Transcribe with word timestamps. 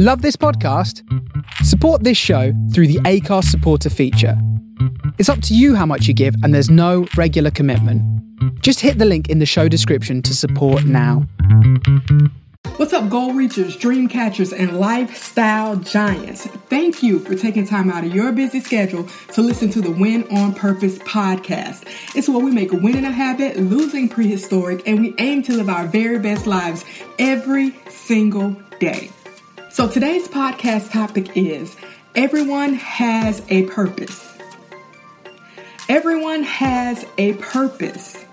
Love 0.00 0.22
this 0.22 0.36
podcast? 0.36 1.02
Support 1.64 2.04
this 2.04 2.16
show 2.16 2.52
through 2.72 2.86
the 2.86 3.00
Anchor 3.04 3.42
supporter 3.42 3.90
feature. 3.90 4.40
It's 5.18 5.28
up 5.28 5.42
to 5.42 5.56
you 5.56 5.74
how 5.74 5.86
much 5.86 6.06
you 6.06 6.14
give, 6.14 6.36
and 6.44 6.54
there's 6.54 6.70
no 6.70 7.08
regular 7.16 7.50
commitment. 7.50 8.00
Just 8.62 8.78
hit 8.78 8.98
the 8.98 9.04
link 9.04 9.28
in 9.28 9.40
the 9.40 9.44
show 9.44 9.66
description 9.66 10.22
to 10.22 10.36
support 10.36 10.84
now. 10.84 11.26
What's 12.76 12.92
up, 12.92 13.10
goal 13.10 13.32
reachers, 13.32 13.76
dream 13.76 14.06
catchers, 14.06 14.52
and 14.52 14.78
lifestyle 14.78 15.74
giants? 15.74 16.46
Thank 16.68 17.02
you 17.02 17.18
for 17.18 17.34
taking 17.34 17.66
time 17.66 17.90
out 17.90 18.04
of 18.04 18.14
your 18.14 18.30
busy 18.30 18.60
schedule 18.60 19.08
to 19.32 19.42
listen 19.42 19.68
to 19.70 19.80
the 19.80 19.90
Win 19.90 20.22
on 20.30 20.54
Purpose 20.54 20.98
podcast. 20.98 21.88
It's 22.14 22.28
where 22.28 22.38
we 22.38 22.52
make 22.52 22.70
winning 22.70 23.04
a 23.04 23.10
habit, 23.10 23.56
losing 23.56 24.08
prehistoric, 24.08 24.86
and 24.86 25.00
we 25.00 25.16
aim 25.18 25.42
to 25.42 25.56
live 25.56 25.68
our 25.68 25.88
very 25.88 26.20
best 26.20 26.46
lives 26.46 26.84
every 27.18 27.74
single 27.88 28.56
day. 28.78 29.10
So 29.78 29.86
today's 29.86 30.26
podcast 30.26 30.90
topic 30.90 31.36
is 31.36 31.76
Everyone 32.16 32.74
has 32.74 33.40
a 33.48 33.62
purpose. 33.66 34.36
Everyone 35.88 36.42
has 36.42 37.06
a 37.16 37.34
purpose. 37.34 38.24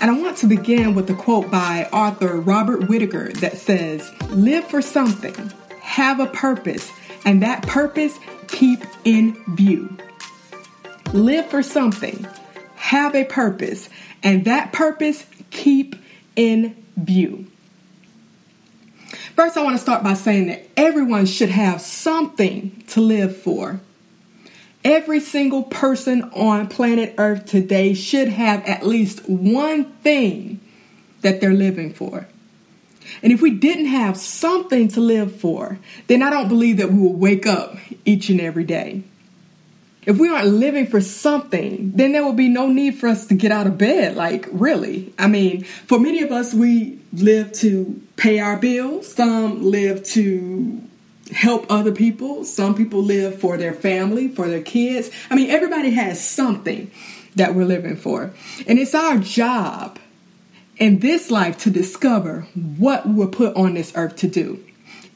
And 0.00 0.10
I 0.10 0.18
want 0.18 0.38
to 0.38 0.46
begin 0.46 0.94
with 0.94 1.10
a 1.10 1.14
quote 1.14 1.50
by 1.50 1.86
author 1.92 2.40
Robert 2.40 2.88
Whitaker 2.88 3.30
that 3.30 3.58
says, 3.58 4.10
Live 4.30 4.64
for 4.64 4.80
something, 4.80 5.52
have 5.82 6.18
a 6.18 6.26
purpose, 6.28 6.90
and 7.26 7.42
that 7.42 7.64
purpose 7.64 8.18
keep 8.46 8.82
in 9.04 9.36
view. 9.54 9.98
Live 11.12 11.50
for 11.50 11.62
something, 11.62 12.26
have 12.76 13.14
a 13.14 13.24
purpose, 13.26 13.90
and 14.22 14.46
that 14.46 14.72
purpose 14.72 15.26
keep 15.50 15.94
in 16.36 16.74
view. 16.96 17.44
First, 19.38 19.56
I 19.56 19.62
want 19.62 19.76
to 19.76 19.80
start 19.80 20.02
by 20.02 20.14
saying 20.14 20.48
that 20.48 20.66
everyone 20.76 21.24
should 21.24 21.50
have 21.50 21.80
something 21.80 22.82
to 22.88 23.00
live 23.00 23.36
for. 23.36 23.78
Every 24.82 25.20
single 25.20 25.62
person 25.62 26.24
on 26.34 26.66
planet 26.66 27.14
Earth 27.18 27.46
today 27.46 27.94
should 27.94 28.26
have 28.26 28.64
at 28.64 28.84
least 28.84 29.28
one 29.28 29.92
thing 29.98 30.58
that 31.20 31.40
they're 31.40 31.54
living 31.54 31.94
for. 31.94 32.26
And 33.22 33.32
if 33.32 33.40
we 33.40 33.52
didn't 33.52 33.86
have 33.86 34.16
something 34.16 34.88
to 34.88 35.00
live 35.00 35.40
for, 35.40 35.78
then 36.08 36.20
I 36.20 36.30
don't 36.30 36.48
believe 36.48 36.78
that 36.78 36.90
we 36.90 36.98
will 36.98 37.14
wake 37.14 37.46
up 37.46 37.76
each 38.04 38.30
and 38.30 38.40
every 38.40 38.64
day. 38.64 39.04
If 40.08 40.16
we 40.16 40.30
aren't 40.30 40.48
living 40.48 40.86
for 40.86 41.02
something, 41.02 41.92
then 41.94 42.12
there 42.12 42.24
will 42.24 42.32
be 42.32 42.48
no 42.48 42.68
need 42.68 42.92
for 42.92 43.08
us 43.08 43.26
to 43.26 43.34
get 43.34 43.52
out 43.52 43.66
of 43.66 43.76
bed. 43.76 44.16
Like, 44.16 44.48
really. 44.50 45.12
I 45.18 45.26
mean, 45.26 45.64
for 45.64 46.00
many 46.00 46.22
of 46.22 46.32
us, 46.32 46.54
we 46.54 46.98
live 47.12 47.52
to 47.52 48.00
pay 48.16 48.38
our 48.38 48.56
bills, 48.56 49.12
some 49.12 49.62
live 49.62 50.02
to 50.04 50.80
help 51.30 51.66
other 51.68 51.92
people. 51.92 52.44
Some 52.44 52.74
people 52.74 53.02
live 53.02 53.38
for 53.38 53.58
their 53.58 53.74
family, 53.74 54.28
for 54.28 54.48
their 54.48 54.62
kids. 54.62 55.10
I 55.28 55.34
mean, 55.34 55.50
everybody 55.50 55.90
has 55.90 56.26
something 56.26 56.90
that 57.36 57.54
we're 57.54 57.66
living 57.66 57.96
for. 57.96 58.32
And 58.66 58.78
it's 58.78 58.94
our 58.94 59.18
job 59.18 59.98
in 60.78 61.00
this 61.00 61.30
life 61.30 61.58
to 61.58 61.70
discover 61.70 62.46
what 62.78 63.06
we're 63.06 63.26
put 63.26 63.54
on 63.56 63.74
this 63.74 63.92
earth 63.94 64.16
to 64.16 64.28
do. 64.28 64.64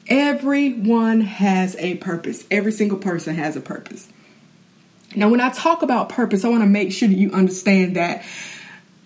Everyone 0.07 1.21
has 1.21 1.75
a 1.77 1.95
purpose, 1.95 2.45
every 2.51 2.71
single 2.71 2.99
person 2.99 3.33
has 3.33 3.55
a 3.55 3.61
purpose. 3.61 4.07
Now, 5.15 5.29
when 5.29 5.41
I 5.41 5.49
talk 5.51 5.81
about 5.81 6.09
purpose, 6.09 6.43
I 6.43 6.49
want 6.49 6.63
to 6.63 6.69
make 6.69 6.91
sure 6.91 7.07
that 7.07 7.17
you 7.17 7.31
understand 7.31 7.95
that 7.95 8.25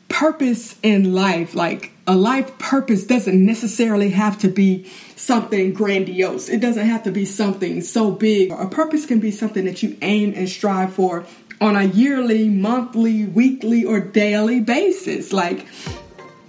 purpose 0.09 0.75
in 0.83 1.13
life, 1.13 1.53
like 1.53 1.91
a 2.07 2.15
life 2.15 2.57
purpose, 2.57 3.05
doesn't 3.05 3.45
necessarily 3.45 4.09
have 4.11 4.39
to 4.39 4.47
be 4.47 4.89
something 5.15 5.73
grandiose. 5.73 6.49
It 6.49 6.59
doesn't 6.59 6.85
have 6.85 7.03
to 7.03 7.11
be 7.11 7.25
something 7.25 7.81
so 7.81 8.11
big. 8.11 8.51
A 8.51 8.67
purpose 8.67 9.05
can 9.05 9.19
be 9.19 9.31
something 9.31 9.65
that 9.65 9.83
you 9.83 9.97
aim 10.01 10.33
and 10.35 10.47
strive 10.47 10.93
for 10.93 11.25
on 11.59 11.75
a 11.75 11.83
yearly, 11.83 12.47
monthly, 12.47 13.25
weekly, 13.25 13.83
or 13.83 13.99
daily 13.99 14.59
basis. 14.59 15.33
Like 15.33 15.65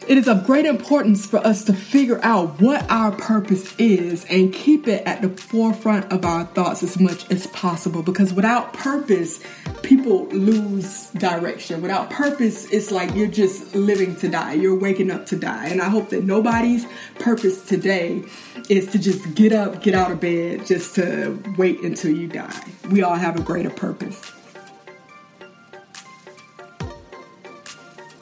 it 0.09 0.17
is 0.17 0.27
of 0.27 0.47
great 0.47 0.65
importance 0.65 1.27
for 1.27 1.37
us 1.39 1.65
to 1.65 1.75
figure 1.75 2.19
out 2.23 2.61
what 2.63 2.91
our 2.91 3.13
purpose 3.13 3.75
is 3.79 4.25
and 4.31 4.55
keep 4.55 4.89
it 4.89 5.07
at 5.07 5.21
the 5.21 5.29
forefront 5.29 6.11
of 6.11 6.25
our 6.25 6.47
thoughts 6.47 6.83
as 6.83 6.99
much 6.99 7.31
as 7.31 7.47
possible 7.49 8.03
because 8.03 8.33
without 8.33 8.73
purpose, 8.73 9.39
people 9.83 10.27
lose 10.29 11.11
direction. 11.11 11.83
Without 11.83 12.09
purpose, 12.09 12.65
it's 12.73 12.91
like 12.91 13.15
you're 13.15 13.27
just 13.27 13.75
living 13.75 14.17
to 14.17 14.29
die, 14.29 14.55
you're 14.55 14.79
waking 14.79 15.11
up 15.11 15.27
to 15.27 15.37
die. 15.37 15.67
And 15.67 15.83
I 15.83 15.91
hope 15.91 16.09
that 16.09 16.25
nobody's 16.25 16.87
purpose 17.19 17.63
today 17.67 18.25
is 18.71 18.91
to 18.93 18.99
just 18.99 19.35
get 19.35 19.53
up, 19.53 19.83
get 19.83 19.95
out 19.95 20.11
of 20.11 20.21
bed, 20.21 20.65
just 20.65 20.95
to 20.95 21.39
wait 21.59 21.83
until 21.83 22.17
you 22.17 22.29
die. 22.29 22.59
We 22.91 23.03
all 23.03 23.15
have 23.15 23.39
a 23.39 23.43
greater 23.43 23.71
purpose. 23.71 24.38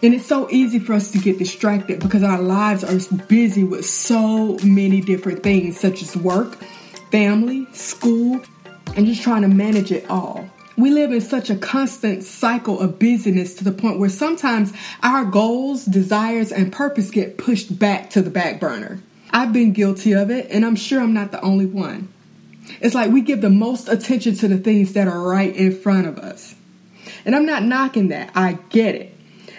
And 0.03 0.15
it's 0.15 0.27
so 0.27 0.49
easy 0.51 0.79
for 0.79 0.93
us 0.93 1.11
to 1.13 1.19
get 1.19 1.39
distracted 1.39 2.01
because 2.01 2.23
our 2.23 2.41
lives 2.41 2.85
are 2.85 3.17
busy 3.29 3.65
with 3.65 3.87
so 3.87 4.59
many 4.63 5.01
different 5.01 5.43
things, 5.43 5.81
such 5.81 6.03
as 6.03 6.17
work, 6.17 6.57
family, 7.11 7.67
school, 7.73 8.43
and 8.95 9.07
just 9.07 9.23
trying 9.23 9.43
to 9.43 9.49
manage 9.49 9.91
it 9.91 10.09
all. 10.11 10.49
We 10.77 10.91
live 10.91 11.11
in 11.11 11.23
such 11.23 11.49
a 11.49 11.57
constant 11.57 12.23
cycle 12.23 12.79
of 12.81 12.99
busyness 12.99 13.55
to 13.55 13.65
the 13.65 13.73
point 13.73 13.99
where 13.99 14.11
sometimes 14.11 14.75
our 15.03 15.25
goals, 15.25 15.87
desires, 15.87 16.53
and 16.53 16.71
purpose 16.71 17.11
get 17.11 17.39
pushed 17.39 17.79
back 17.79 18.11
to 18.11 18.21
the 18.21 18.29
back 18.29 18.61
burner. 18.61 19.01
I've 19.31 19.55
been 19.55 19.73
guilty 19.73 20.13
of 20.13 20.31
it, 20.31 20.49
and 20.51 20.67
I'm 20.67 20.77
sure 20.77 21.01
I'm 21.01 21.15
not 21.15 21.33
the 21.33 21.41
only 21.41 21.65
one. 21.65 22.13
It's 22.81 22.95
like 22.95 23.11
we 23.11 23.23
give 23.23 23.41
the 23.41 23.49
most 23.49 23.89
attention 23.89 24.35
to 24.37 24.49
the 24.49 24.59
things 24.59 24.93
that 24.93 25.09
are 25.09 25.23
right 25.23 25.55
in 25.55 25.75
front 25.75 26.07
of 26.07 26.19
us. 26.19 26.55
And 27.25 27.35
I'm 27.35 27.47
not 27.47 27.63
knocking 27.63 28.09
that, 28.09 28.31
I 28.35 28.59
get 28.69 28.95
it. 28.95 29.16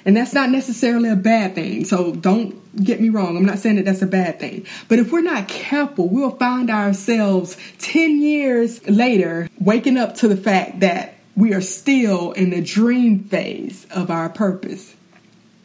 And 0.07 0.15
that's 0.15 0.33
not 0.33 0.49
necessarily 0.49 1.09
a 1.09 1.17
bad 1.17 1.53
thing. 1.53 1.83
So 1.83 2.15
don't 2.15 2.81
get 2.81 3.01
me 3.01 3.09
wrong. 3.09 3.35
I'm 3.35 3.45
not 3.45 3.59
saying 3.59 3.75
that 3.75 3.83
that's 3.83 4.01
a 4.01 4.07
bad 4.07 4.39
thing. 4.39 4.65
But 4.87 4.99
if 4.99 5.11
we're 5.11 5.19
not 5.19 5.49
careful, 5.49 6.07
we'll 6.07 6.31
find 6.31 6.69
ourselves 6.69 7.57
10 7.79 8.21
years 8.21 8.87
later 8.87 9.49
waking 9.59 9.97
up 9.97 10.15
to 10.15 10.29
the 10.29 10.37
fact 10.37 10.79
that 10.79 11.15
we 11.35 11.53
are 11.53 11.59
still 11.59 12.31
in 12.31 12.51
the 12.51 12.61
dream 12.61 13.25
phase 13.25 13.85
of 13.91 14.09
our 14.09 14.29
purpose. 14.29 14.95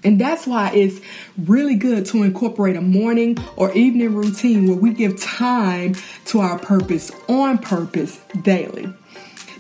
And 0.03 0.21
that's 0.21 0.45
why 0.45 0.73
it's 0.75 1.01
really 1.39 1.77
good 1.77 2.07
to 2.07 2.25
incorporate 2.25 2.75
a 2.75 2.81
morning 2.81 3.39
or 3.55 3.73
evening 3.75 4.13
routine 4.13 4.67
where 4.67 4.77
we 4.77 4.93
give 4.93 5.21
time 5.21 5.95
to 6.27 6.41
our 6.41 6.59
purpose 6.59 7.13
on 7.29 7.59
purpose 7.59 8.19
daily. 8.43 8.93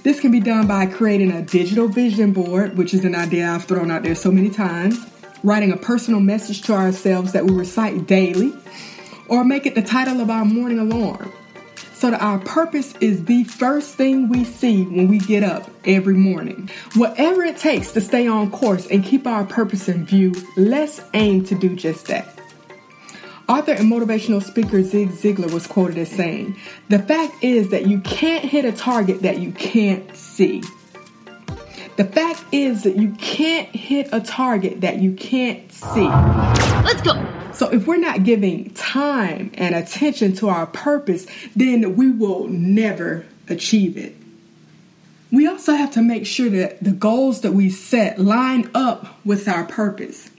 This 0.03 0.19
can 0.19 0.33
be 0.33 0.41
done 0.41 0.67
by 0.67 0.87
creating 0.87 1.31
a 1.31 1.43
digital 1.43 1.87
vision 1.87 2.33
board, 2.33 2.77
which 2.77 2.93
is 2.93 3.05
an 3.05 3.15
idea 3.15 3.49
I've 3.49 3.65
thrown 3.65 3.91
out 3.91 4.03
there 4.03 4.17
so 4.17 4.33
many 4.33 4.51
times, 4.51 4.99
writing 5.45 5.71
a 5.71 5.77
personal 5.77 6.19
message 6.19 6.63
to 6.63 6.73
ourselves 6.73 7.33
that 7.33 7.45
we 7.45 7.53
recite 7.53 8.07
daily, 8.07 8.53
or 9.29 9.45
make 9.45 9.65
it 9.65 9.77
the 9.77 9.83
title 9.83 10.21
of 10.21 10.29
our 10.29 10.45
morning 10.45 10.81
alarm 10.81 11.33
so 12.03 12.11
that 12.11 12.21
our 12.21 12.41
purpose 12.41 12.95
is 13.01 13.27
the 13.27 13.45
first 13.45 13.95
thing 13.95 14.29
we 14.29 14.43
see 14.43 14.83
when 14.83 15.07
we 15.07 15.21
get 15.21 15.45
up 15.45 15.71
every 15.85 16.15
morning. 16.15 16.69
Whatever 16.97 17.45
it 17.45 17.59
takes 17.59 17.93
to 17.93 18.01
stay 18.01 18.27
on 18.27 18.51
course 18.51 18.89
and 18.89 19.05
keep 19.05 19.25
our 19.25 19.45
purpose 19.45 19.89
in 19.89 20.05
view, 20.05 20.35
let's 20.57 21.01
aim 21.15 21.45
to 21.45 21.55
do 21.55 21.77
just 21.77 22.07
that. 22.07 22.42
Author 23.53 23.73
and 23.73 23.93
motivational 23.93 24.43
speaker 24.43 24.83
Zig 24.83 25.11
Ziglar 25.11 25.53
was 25.53 25.67
quoted 25.67 25.99
as 25.99 26.09
saying, 26.09 26.57
The 26.89 26.99
fact 26.99 27.45
is 27.45 27.69
that 27.69 27.87
you 27.87 28.01
can't 28.01 28.43
hit 28.43 28.65
a 28.65 28.73
target 28.73 29.21
that 29.25 29.41
you 29.41 29.53
can't 29.53 30.17
see. 30.17 30.63
The 31.97 32.05
fact 32.05 32.43
is 32.51 32.85
that 32.85 32.97
you 32.97 33.11
can't 33.19 33.69
hit 33.69 34.09
a 34.11 34.21
target 34.21 34.81
that 34.81 35.01
you 35.01 35.13
can't 35.13 35.71
see. 35.71 36.09
Let's 36.09 37.03
go. 37.03 37.13
So, 37.53 37.69
if 37.69 37.87
we're 37.87 37.99
not 37.99 38.25
giving 38.25 38.71
time 38.71 39.51
and 39.53 39.75
attention 39.75 40.33
to 40.37 40.49
our 40.49 40.67
purpose, 40.67 41.27
then 41.55 41.95
we 41.95 42.11
will 42.11 42.49
never 42.49 43.27
achieve 43.51 43.99
it. 43.99 44.17
We 45.31 45.47
also 45.47 45.75
have 45.75 45.91
to 45.91 46.01
make 46.01 46.25
sure 46.25 46.49
that 46.49 46.83
the 46.83 46.93
goals 46.93 47.43
that 47.43 47.53
we 47.53 47.69
set 47.69 48.19
line 48.19 48.71
up 48.75 49.23
with 49.27 49.47
our 49.47 49.65
purpose. 49.65 50.31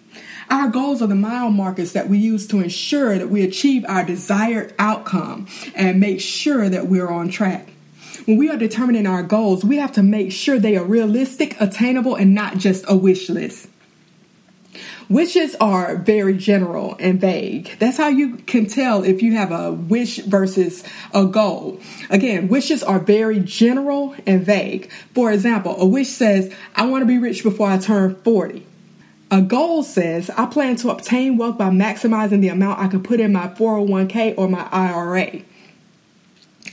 Our 0.54 0.68
goals 0.68 1.02
are 1.02 1.08
the 1.08 1.16
mile 1.16 1.50
markers 1.50 1.94
that 1.94 2.10
we 2.10 2.20
use 2.20 2.46
to 2.50 2.60
ensure 2.60 3.18
that 3.18 3.32
we 3.32 3.42
achieve 3.42 3.86
our 3.88 4.06
desired 4.06 4.76
outcome 4.78 5.48
and 5.74 6.00
make 6.00 6.22
sure 6.22 6.70
that 6.70 6.86
we're 6.86 7.10
on 7.10 7.30
track. 7.30 7.70
When 8.26 8.38
we 8.38 8.52
are 8.52 8.56
determining 8.56 9.08
our 9.08 9.24
goals, 9.24 9.66
we 9.66 9.78
have 9.78 9.94
to 9.94 10.04
make 10.04 10.32
sure 10.32 10.60
they 10.60 10.78
are 10.78 10.86
realistic, 10.86 11.60
attainable, 11.60 12.14
and 12.14 12.36
not 12.36 12.58
just 12.58 12.86
a 12.88 12.96
wish 12.96 13.30
list. 13.30 13.68
Wishes 15.10 15.56
are 15.56 15.96
very 15.96 16.38
general 16.38 16.98
and 17.00 17.20
vague. 17.20 17.76
That's 17.80 17.98
how 17.98 18.10
you 18.10 18.36
can 18.36 18.68
tell 18.68 19.04
if 19.04 19.24
you 19.24 19.36
have 19.36 19.52
a 19.52 19.72
wish 19.72 20.18
versus 20.18 20.84
a 21.16 21.26
goal. 21.26 21.82
Again, 22.12 22.48
wishes 22.48 22.84
are 22.84 23.00
very 23.00 23.40
general 23.40 24.14
and 24.28 24.46
vague. 24.46 24.92
For 25.16 25.32
example, 25.32 25.76
a 25.80 25.86
wish 25.88 26.10
says, 26.10 26.54
I 26.76 26.86
want 26.86 27.02
to 27.02 27.08
be 27.08 27.18
rich 27.18 27.42
before 27.42 27.70
I 27.70 27.80
turn 27.80 28.14
40. 28.24 28.68
A 29.34 29.42
goal 29.42 29.82
says, 29.82 30.30
I 30.30 30.46
plan 30.46 30.76
to 30.76 30.92
obtain 30.92 31.38
wealth 31.38 31.58
by 31.58 31.72
maximizing 31.72 32.42
the 32.42 32.50
amount 32.50 32.80
I 32.80 32.88
can 32.88 33.02
put 33.02 33.20
in 33.20 33.34
my 33.34 33.48
401k 33.48 34.36
or 34.38 34.48
my 34.48 34.70
IRA. 34.72 35.42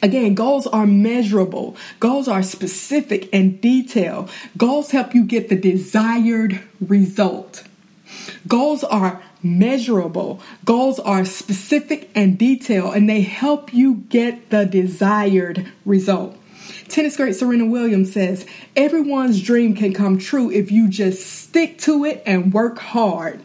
Again, 0.03 0.35
goals 0.35 0.67
are 0.67 0.87
measurable. 0.87 1.75
Goals 2.01 2.29
are 2.29 2.43
specific 2.43 3.31
and 3.33 3.59
detailed. 3.63 4.31
Goals 4.59 4.91
help 4.91 5.15
you 5.15 5.25
get 5.25 5.49
the 5.49 5.57
desired 5.57 6.61
result. 6.83 7.65
Goals 8.47 8.85
are 8.85 9.23
measurable. 9.43 10.43
Goals 10.67 11.01
are 11.01 11.25
specific 11.25 12.11
and 12.15 12.39
detailed, 12.39 12.95
and 12.95 13.09
they 13.09 13.23
help 13.23 13.73
you 13.73 14.05
get 14.11 14.51
the 14.51 14.67
desired 14.67 15.73
result. 15.87 16.37
Tennis 16.89 17.17
great 17.17 17.37
Serena 17.37 17.67
Williams 17.67 18.13
says, 18.13 18.47
Everyone's 18.77 19.43
dream 19.43 19.75
can 19.75 19.93
come 19.93 20.19
true 20.19 20.51
if 20.51 20.71
you 20.71 20.89
just 20.89 21.27
stick 21.27 21.79
to 21.79 22.05
it 22.05 22.23
and 22.27 22.53
work 22.53 22.79
hard. 22.79 23.41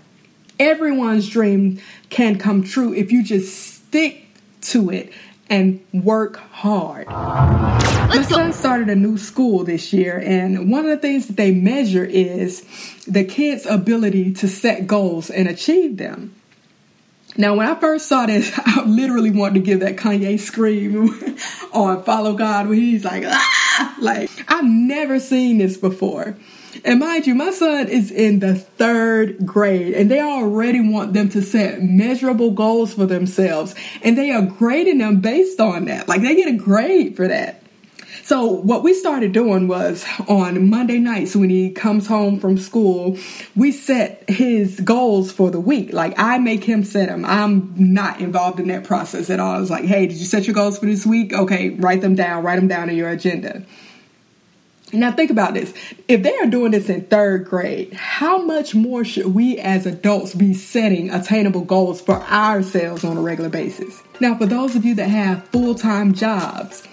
Everyone's 0.59 1.27
dream 1.27 1.79
can 2.09 2.37
come 2.37 2.63
true 2.63 2.93
if 2.93 3.11
you 3.11 3.23
just 3.23 3.75
stick 3.85 4.25
to 4.61 4.89
it 4.89 5.11
and 5.49 5.85
work 5.93 6.37
hard. 6.37 7.07
My 7.07 8.25
son 8.27 8.53
started 8.53 8.89
a 8.89 8.95
new 8.95 9.17
school 9.17 9.63
this 9.63 9.93
year, 9.93 10.21
and 10.23 10.71
one 10.71 10.85
of 10.85 10.91
the 10.91 10.97
things 10.97 11.27
that 11.27 11.37
they 11.37 11.51
measure 11.51 12.05
is 12.05 12.65
the 13.05 13.23
kids' 13.23 13.65
ability 13.65 14.33
to 14.33 14.47
set 14.47 14.87
goals 14.87 15.29
and 15.29 15.47
achieve 15.47 15.97
them. 15.97 16.33
Now, 17.37 17.55
when 17.55 17.67
I 17.67 17.75
first 17.75 18.07
saw 18.07 18.25
this, 18.25 18.51
I 18.65 18.83
literally 18.85 19.31
wanted 19.31 19.55
to 19.55 19.59
give 19.59 19.81
that 19.81 19.97
Kanye 19.97 20.39
scream 20.39 21.09
on 21.73 22.03
Follow 22.03 22.33
God 22.33 22.67
when 22.67 22.79
he's 22.79 23.03
like, 23.03 23.23
ah! 23.25 23.95
Like, 23.99 24.29
I've 24.47 24.65
never 24.65 25.19
seen 25.19 25.57
this 25.57 25.77
before. 25.77 26.35
And 26.83 26.99
mind 26.99 27.25
you, 27.25 27.35
my 27.35 27.51
son 27.51 27.87
is 27.87 28.11
in 28.11 28.39
the 28.39 28.55
third 28.55 29.45
grade 29.45 29.93
and 29.93 30.11
they 30.11 30.19
already 30.19 30.81
want 30.81 31.13
them 31.13 31.29
to 31.29 31.41
set 31.41 31.81
measurable 31.81 32.51
goals 32.51 32.93
for 32.93 33.05
themselves. 33.05 33.75
And 34.03 34.17
they 34.17 34.31
are 34.31 34.41
grading 34.41 34.97
them 34.97 35.21
based 35.21 35.59
on 35.59 35.85
that. 35.85 36.07
Like 36.07 36.21
they 36.21 36.35
get 36.35 36.49
a 36.49 36.57
grade 36.57 37.15
for 37.15 37.27
that. 37.27 37.61
So 38.25 38.45
what 38.45 38.81
we 38.81 38.95
started 38.95 39.33
doing 39.33 39.67
was 39.67 40.03
on 40.27 40.67
Monday 40.67 40.97
nights 40.97 41.35
when 41.35 41.51
he 41.51 41.69
comes 41.69 42.07
home 42.07 42.39
from 42.39 42.57
school, 42.57 43.19
we 43.55 43.71
set 43.71 44.27
his 44.27 44.79
goals 44.79 45.31
for 45.31 45.51
the 45.51 45.59
week. 45.59 45.93
Like 45.93 46.17
I 46.17 46.39
make 46.39 46.63
him 46.63 46.83
set 46.83 47.07
them. 47.07 47.23
I'm 47.23 47.75
not 47.77 48.21
involved 48.21 48.59
in 48.59 48.69
that 48.69 48.83
process 48.83 49.29
at 49.29 49.39
all. 49.39 49.51
I 49.51 49.59
was 49.59 49.69
like, 49.69 49.85
hey, 49.85 50.07
did 50.07 50.17
you 50.17 50.25
set 50.25 50.47
your 50.47 50.55
goals 50.55 50.79
for 50.79 50.87
this 50.87 51.05
week? 51.05 51.33
Okay, 51.33 51.69
write 51.69 52.01
them 52.01 52.15
down. 52.15 52.43
Write 52.43 52.55
them 52.55 52.67
down 52.67 52.89
in 52.89 52.95
your 52.95 53.09
agenda. 53.09 53.61
Now, 54.91 55.11
think 55.11 55.29
about 55.29 55.53
this. 55.53 55.71
If 56.07 56.23
they 56.23 56.35
are 56.37 56.47
doing 56.47 56.71
this 56.71 56.89
in 56.89 57.03
third 57.03 57.45
grade, 57.45 57.93
how 57.93 58.39
much 58.39 58.73
more 58.73 59.05
should 59.05 59.35
we 59.35 59.59
as 59.59 59.85
adults 59.85 60.33
be 60.33 60.55
setting 60.55 61.11
attainable 61.11 61.61
goals 61.61 62.01
for 62.01 62.15
ourselves 62.23 63.03
on 63.03 63.17
a 63.17 63.21
regular 63.21 63.51
basis? 63.51 64.01
Now, 64.19 64.35
for 64.35 64.47
those 64.47 64.75
of 64.75 64.83
you 64.83 64.95
that 64.95 65.09
have 65.09 65.47
full 65.49 65.75
time 65.75 66.13
jobs, 66.13 66.87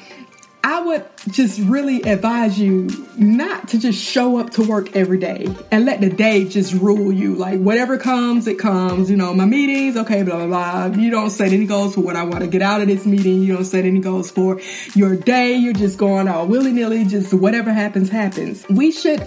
I 0.64 0.80
would 0.80 1.04
just 1.28 1.58
really 1.58 2.02
advise 2.02 2.58
you 2.58 2.88
not 3.16 3.68
to 3.68 3.78
just 3.78 4.00
show 4.00 4.38
up 4.38 4.50
to 4.50 4.62
work 4.62 4.94
every 4.94 5.18
day 5.18 5.48
and 5.72 5.84
let 5.84 6.00
the 6.00 6.08
day 6.08 6.44
just 6.44 6.72
rule 6.74 7.12
you. 7.12 7.34
Like 7.34 7.58
whatever 7.58 7.98
comes, 7.98 8.46
it 8.46 8.60
comes. 8.60 9.10
You 9.10 9.16
know, 9.16 9.34
my 9.34 9.44
meetings, 9.44 9.96
okay, 9.96 10.22
blah, 10.22 10.46
blah, 10.46 10.46
blah. 10.46 11.00
You 11.00 11.10
don't 11.10 11.30
set 11.30 11.52
any 11.52 11.66
goals 11.66 11.96
for 11.96 12.02
what 12.02 12.14
I 12.14 12.22
want 12.22 12.40
to 12.40 12.46
get 12.46 12.62
out 12.62 12.80
of 12.80 12.86
this 12.86 13.04
meeting. 13.04 13.42
You 13.42 13.54
don't 13.54 13.64
set 13.64 13.84
any 13.84 13.98
goals 13.98 14.30
for 14.30 14.60
your 14.94 15.16
day. 15.16 15.56
You're 15.56 15.72
just 15.72 15.98
going 15.98 16.28
all 16.28 16.46
willy 16.46 16.72
nilly, 16.72 17.06
just 17.06 17.34
whatever 17.34 17.72
happens, 17.72 18.08
happens. 18.08 18.64
We 18.68 18.92
should 18.92 19.26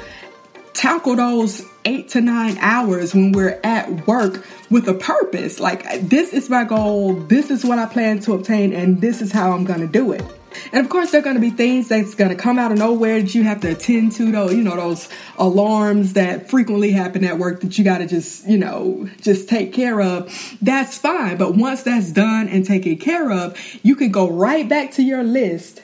tackle 0.75 1.15
those 1.15 1.63
eight 1.85 2.09
to 2.09 2.21
nine 2.21 2.57
hours 2.59 3.15
when 3.15 3.31
we're 3.31 3.59
at 3.63 4.05
work 4.05 4.45
with 4.69 4.87
a 4.87 4.93
purpose. 4.93 5.59
Like, 5.59 6.09
this 6.09 6.33
is 6.33 6.49
my 6.49 6.65
goal, 6.65 7.13
this 7.13 7.49
is 7.49 7.65
what 7.65 7.79
I 7.79 7.85
plan 7.85 8.19
to 8.21 8.33
obtain, 8.33 8.73
and 8.73 9.01
this 9.01 9.21
is 9.21 9.31
how 9.31 9.53
I'm 9.53 9.65
to 9.65 9.87
do 9.87 10.11
it. 10.11 10.23
And 10.71 10.83
of 10.83 10.89
course, 10.89 11.11
there 11.11 11.21
are 11.21 11.23
going 11.23 11.35
to 11.35 11.41
be 11.41 11.49
things 11.49 11.89
that's 11.89 12.15
going 12.15 12.29
to 12.29 12.35
come 12.35 12.57
out 12.57 12.71
of 12.71 12.77
nowhere 12.77 13.21
that 13.21 13.35
you 13.35 13.43
have 13.43 13.61
to 13.61 13.71
attend 13.71 14.13
to, 14.13 14.31
though, 14.31 14.49
you 14.49 14.63
know, 14.63 14.75
those 14.75 15.09
alarms 15.37 16.13
that 16.13 16.49
frequently 16.49 16.91
happen 16.91 17.23
at 17.25 17.37
work 17.37 17.61
that 17.61 17.77
you 17.77 17.83
got 17.83 17.99
to 17.99 18.07
just, 18.07 18.47
you 18.47 18.57
know, 18.57 19.09
just 19.21 19.49
take 19.49 19.73
care 19.73 20.01
of. 20.01 20.57
That's 20.61 20.97
fine. 20.97 21.37
But 21.37 21.55
once 21.55 21.83
that's 21.83 22.11
done 22.11 22.47
and 22.47 22.65
taken 22.65 22.97
care 22.97 23.31
of, 23.31 23.57
you 23.83 23.95
can 23.95 24.11
go 24.11 24.29
right 24.29 24.67
back 24.67 24.91
to 24.93 25.03
your 25.03 25.23
list, 25.23 25.81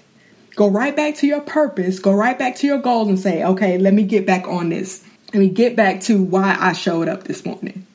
go 0.56 0.70
right 0.70 0.96
back 0.96 1.16
to 1.16 1.28
your 1.28 1.42
purpose, 1.42 2.00
go 2.00 2.14
right 2.14 2.38
back 2.38 2.56
to 2.58 2.68
your 2.68 2.80
goals 2.80 3.08
and 3.08 3.20
say, 3.20 3.44
okay, 3.44 3.78
let 3.78 3.94
me 3.94 4.04
get 4.04 4.26
back 4.26 4.48
on 4.48 4.70
this. 4.70 5.04
Let 5.34 5.40
me 5.40 5.50
get 5.50 5.76
back 5.76 6.02
to 6.02 6.22
why 6.22 6.58
I 6.60 6.74
showed 6.74 7.08
up 7.08 7.24
this 7.24 7.46
morning. 7.46 7.88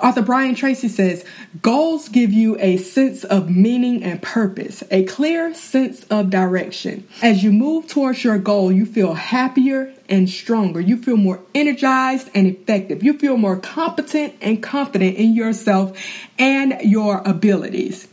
Author 0.00 0.22
Brian 0.22 0.54
Tracy 0.54 0.88
says 0.88 1.24
goals 1.62 2.08
give 2.08 2.32
you 2.32 2.56
a 2.58 2.76
sense 2.78 3.24
of 3.24 3.50
meaning 3.50 4.02
and 4.02 4.20
purpose, 4.22 4.82
a 4.90 5.04
clear 5.04 5.54
sense 5.54 6.04
of 6.04 6.30
direction. 6.30 7.06
As 7.22 7.42
you 7.42 7.52
move 7.52 7.86
towards 7.86 8.24
your 8.24 8.38
goal, 8.38 8.72
you 8.72 8.86
feel 8.86 9.14
happier 9.14 9.92
and 10.08 10.28
stronger. 10.28 10.80
You 10.80 10.96
feel 10.96 11.16
more 11.16 11.40
energized 11.54 12.30
and 12.34 12.46
effective. 12.46 13.02
You 13.02 13.18
feel 13.18 13.36
more 13.36 13.56
competent 13.56 14.34
and 14.40 14.62
confident 14.62 15.16
in 15.16 15.34
yourself 15.34 15.98
and 16.38 16.80
your 16.82 17.22
abilities. 17.24 18.08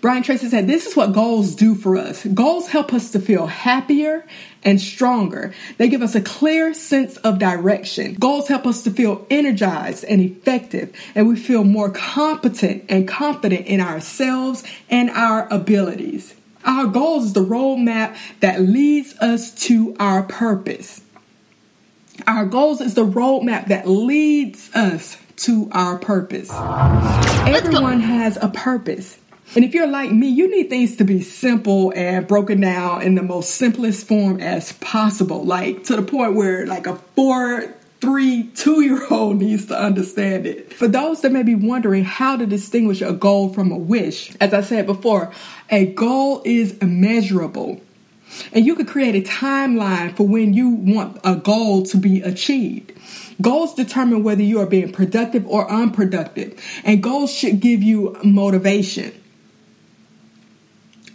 Brian 0.00 0.22
Tracy 0.22 0.48
said, 0.48 0.66
This 0.66 0.86
is 0.86 0.96
what 0.96 1.12
goals 1.12 1.54
do 1.54 1.74
for 1.74 1.96
us. 1.96 2.24
Goals 2.24 2.68
help 2.68 2.92
us 2.92 3.10
to 3.12 3.20
feel 3.20 3.46
happier 3.46 4.24
and 4.62 4.80
stronger. 4.80 5.54
They 5.78 5.88
give 5.88 6.02
us 6.02 6.14
a 6.14 6.20
clear 6.20 6.74
sense 6.74 7.16
of 7.18 7.38
direction. 7.38 8.14
Goals 8.14 8.48
help 8.48 8.66
us 8.66 8.82
to 8.84 8.90
feel 8.90 9.26
energized 9.30 10.04
and 10.04 10.20
effective, 10.20 10.94
and 11.14 11.28
we 11.28 11.36
feel 11.36 11.64
more 11.64 11.90
competent 11.90 12.84
and 12.88 13.08
confident 13.08 13.66
in 13.66 13.80
ourselves 13.80 14.64
and 14.88 15.10
our 15.10 15.48
abilities. 15.52 16.34
Our 16.64 16.86
goals 16.86 17.26
is 17.26 17.32
the 17.32 17.44
roadmap 17.44 18.16
that 18.40 18.60
leads 18.60 19.16
us 19.18 19.54
to 19.66 19.96
our 19.98 20.22
purpose. 20.22 21.00
Our 22.26 22.44
goals 22.44 22.80
is 22.80 22.94
the 22.94 23.06
roadmap 23.06 23.68
that 23.68 23.88
leads 23.88 24.70
us 24.74 25.16
to 25.36 25.70
our 25.72 25.96
purpose. 25.96 26.50
Everyone 26.52 28.00
has 28.00 28.36
a 28.36 28.48
purpose. 28.48 29.18
And 29.56 29.64
if 29.64 29.74
you're 29.74 29.88
like 29.88 30.12
me, 30.12 30.28
you 30.28 30.48
need 30.48 30.70
things 30.70 30.96
to 30.96 31.04
be 31.04 31.22
simple 31.22 31.92
and 31.96 32.26
broken 32.26 32.60
down 32.60 33.02
in 33.02 33.16
the 33.16 33.22
most 33.22 33.56
simplest 33.56 34.06
form 34.06 34.40
as 34.40 34.72
possible. 34.74 35.44
Like 35.44 35.84
to 35.84 35.96
the 35.96 36.02
point 36.02 36.34
where 36.34 36.66
like 36.66 36.86
a 36.86 36.96
four, 37.16 37.74
three, 38.00 38.44
two 38.54 38.82
year 38.82 39.04
old 39.10 39.36
needs 39.40 39.66
to 39.66 39.76
understand 39.76 40.46
it. 40.46 40.72
For 40.72 40.86
those 40.86 41.22
that 41.22 41.32
may 41.32 41.42
be 41.42 41.56
wondering 41.56 42.04
how 42.04 42.36
to 42.36 42.46
distinguish 42.46 43.02
a 43.02 43.12
goal 43.12 43.52
from 43.52 43.72
a 43.72 43.76
wish, 43.76 44.34
as 44.40 44.54
I 44.54 44.60
said 44.60 44.86
before, 44.86 45.32
a 45.68 45.86
goal 45.86 46.42
is 46.44 46.80
measurable. 46.80 47.80
And 48.52 48.64
you 48.64 48.76
could 48.76 48.86
create 48.86 49.16
a 49.16 49.28
timeline 49.28 50.16
for 50.16 50.24
when 50.24 50.54
you 50.54 50.70
want 50.70 51.18
a 51.24 51.34
goal 51.34 51.82
to 51.86 51.96
be 51.96 52.20
achieved. 52.22 52.92
Goals 53.40 53.74
determine 53.74 54.22
whether 54.22 54.42
you 54.42 54.60
are 54.60 54.66
being 54.66 54.92
productive 54.92 55.44
or 55.48 55.68
unproductive, 55.68 56.62
and 56.84 57.02
goals 57.02 57.32
should 57.34 57.58
give 57.58 57.82
you 57.82 58.16
motivation. 58.22 59.19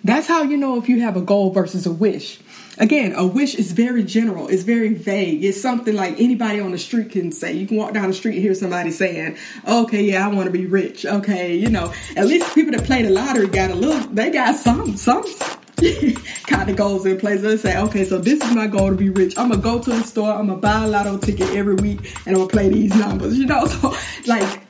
That's 0.05 0.27
how 0.27 0.43
you 0.43 0.55
know 0.55 0.77
if 0.77 0.87
you 0.87 1.01
have 1.01 1.17
a 1.17 1.21
goal 1.21 1.49
versus 1.49 1.87
a 1.87 1.91
wish. 1.91 2.39
Again, 2.77 3.13
a 3.15 3.25
wish 3.25 3.55
is 3.55 3.71
very 3.71 4.03
general, 4.03 4.49
it's 4.49 4.61
very 4.61 4.93
vague. 4.93 5.43
It's 5.43 5.59
something 5.59 5.95
like 5.95 6.21
anybody 6.21 6.59
on 6.59 6.71
the 6.71 6.77
street 6.77 7.09
can 7.09 7.31
say. 7.31 7.53
You 7.53 7.65
can 7.65 7.77
walk 7.77 7.93
down 7.93 8.09
the 8.09 8.13
street 8.13 8.35
and 8.35 8.43
hear 8.43 8.53
somebody 8.53 8.91
saying, 8.91 9.35
Okay, 9.67 10.03
yeah, 10.03 10.23
I 10.23 10.27
want 10.31 10.45
to 10.45 10.51
be 10.51 10.67
rich. 10.67 11.07
Okay, 11.07 11.55
you 11.55 11.69
know, 11.69 11.91
at 12.15 12.27
least 12.27 12.53
people 12.53 12.73
that 12.73 12.83
play 12.85 13.01
the 13.01 13.09
lottery 13.09 13.47
got 13.47 13.71
a 13.71 13.75
little, 13.75 14.07
they 14.09 14.29
got 14.29 14.55
some, 14.55 14.95
some 14.95 15.23
kind 16.45 16.69
of 16.69 16.75
goals 16.75 17.07
in 17.07 17.17
place. 17.17 17.41
They 17.41 17.57
say, 17.57 17.75
okay, 17.79 18.05
so 18.05 18.19
this 18.19 18.43
is 18.43 18.53
my 18.53 18.67
goal 18.67 18.91
to 18.91 18.95
be 18.95 19.09
rich. 19.09 19.35
I'm 19.39 19.49
gonna 19.49 19.59
go 19.59 19.79
to 19.79 19.89
the 19.89 20.03
store, 20.03 20.33
I'm 20.33 20.45
gonna 20.45 20.59
buy 20.59 20.83
a 20.83 20.87
lotto 20.87 21.17
ticket 21.17 21.49
every 21.55 21.75
week, 21.75 22.15
and 22.27 22.35
I'm 22.35 22.41
gonna 22.41 22.47
play 22.47 22.69
these 22.69 22.95
numbers. 22.95 23.39
You 23.45 23.47
know, 23.47 23.65
so 23.65 23.95
like 24.27 24.61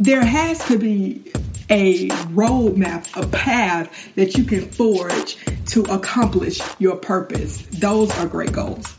there 0.00 0.24
has 0.24 0.66
to 0.66 0.76
be 0.76 1.32
a 1.70 2.08
roadmap, 2.08 3.08
a 3.20 3.26
path 3.28 4.14
that 4.16 4.36
you 4.36 4.44
can 4.44 4.68
forge 4.70 5.36
to 5.66 5.82
accomplish 5.84 6.60
your 6.78 6.96
purpose. 6.96 7.62
Those 7.66 8.10
are 8.18 8.26
great 8.26 8.52
goals. 8.52 8.94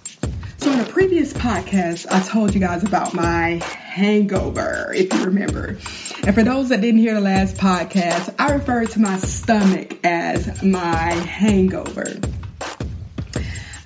So, 0.58 0.72
in 0.72 0.80
a 0.80 0.86
previous 0.86 1.32
podcast, 1.32 2.08
I 2.12 2.22
told 2.22 2.56
you 2.56 2.60
guys 2.60 2.84
about 2.84 3.14
my 3.14 3.62
hangover, 3.64 4.92
if 4.96 5.14
you 5.14 5.24
remember. 5.24 5.78
And 6.26 6.34
for 6.34 6.42
those 6.42 6.70
that 6.70 6.82
didn't 6.82 7.02
hear 7.02 7.14
the 7.14 7.22
last 7.22 7.58
podcast, 7.58 8.34
I 8.40 8.52
referred 8.54 8.90
to 8.92 9.00
my 9.00 9.18
stomach 9.20 10.00
as 10.04 10.64
my 10.64 11.12
hangover. 11.12 12.20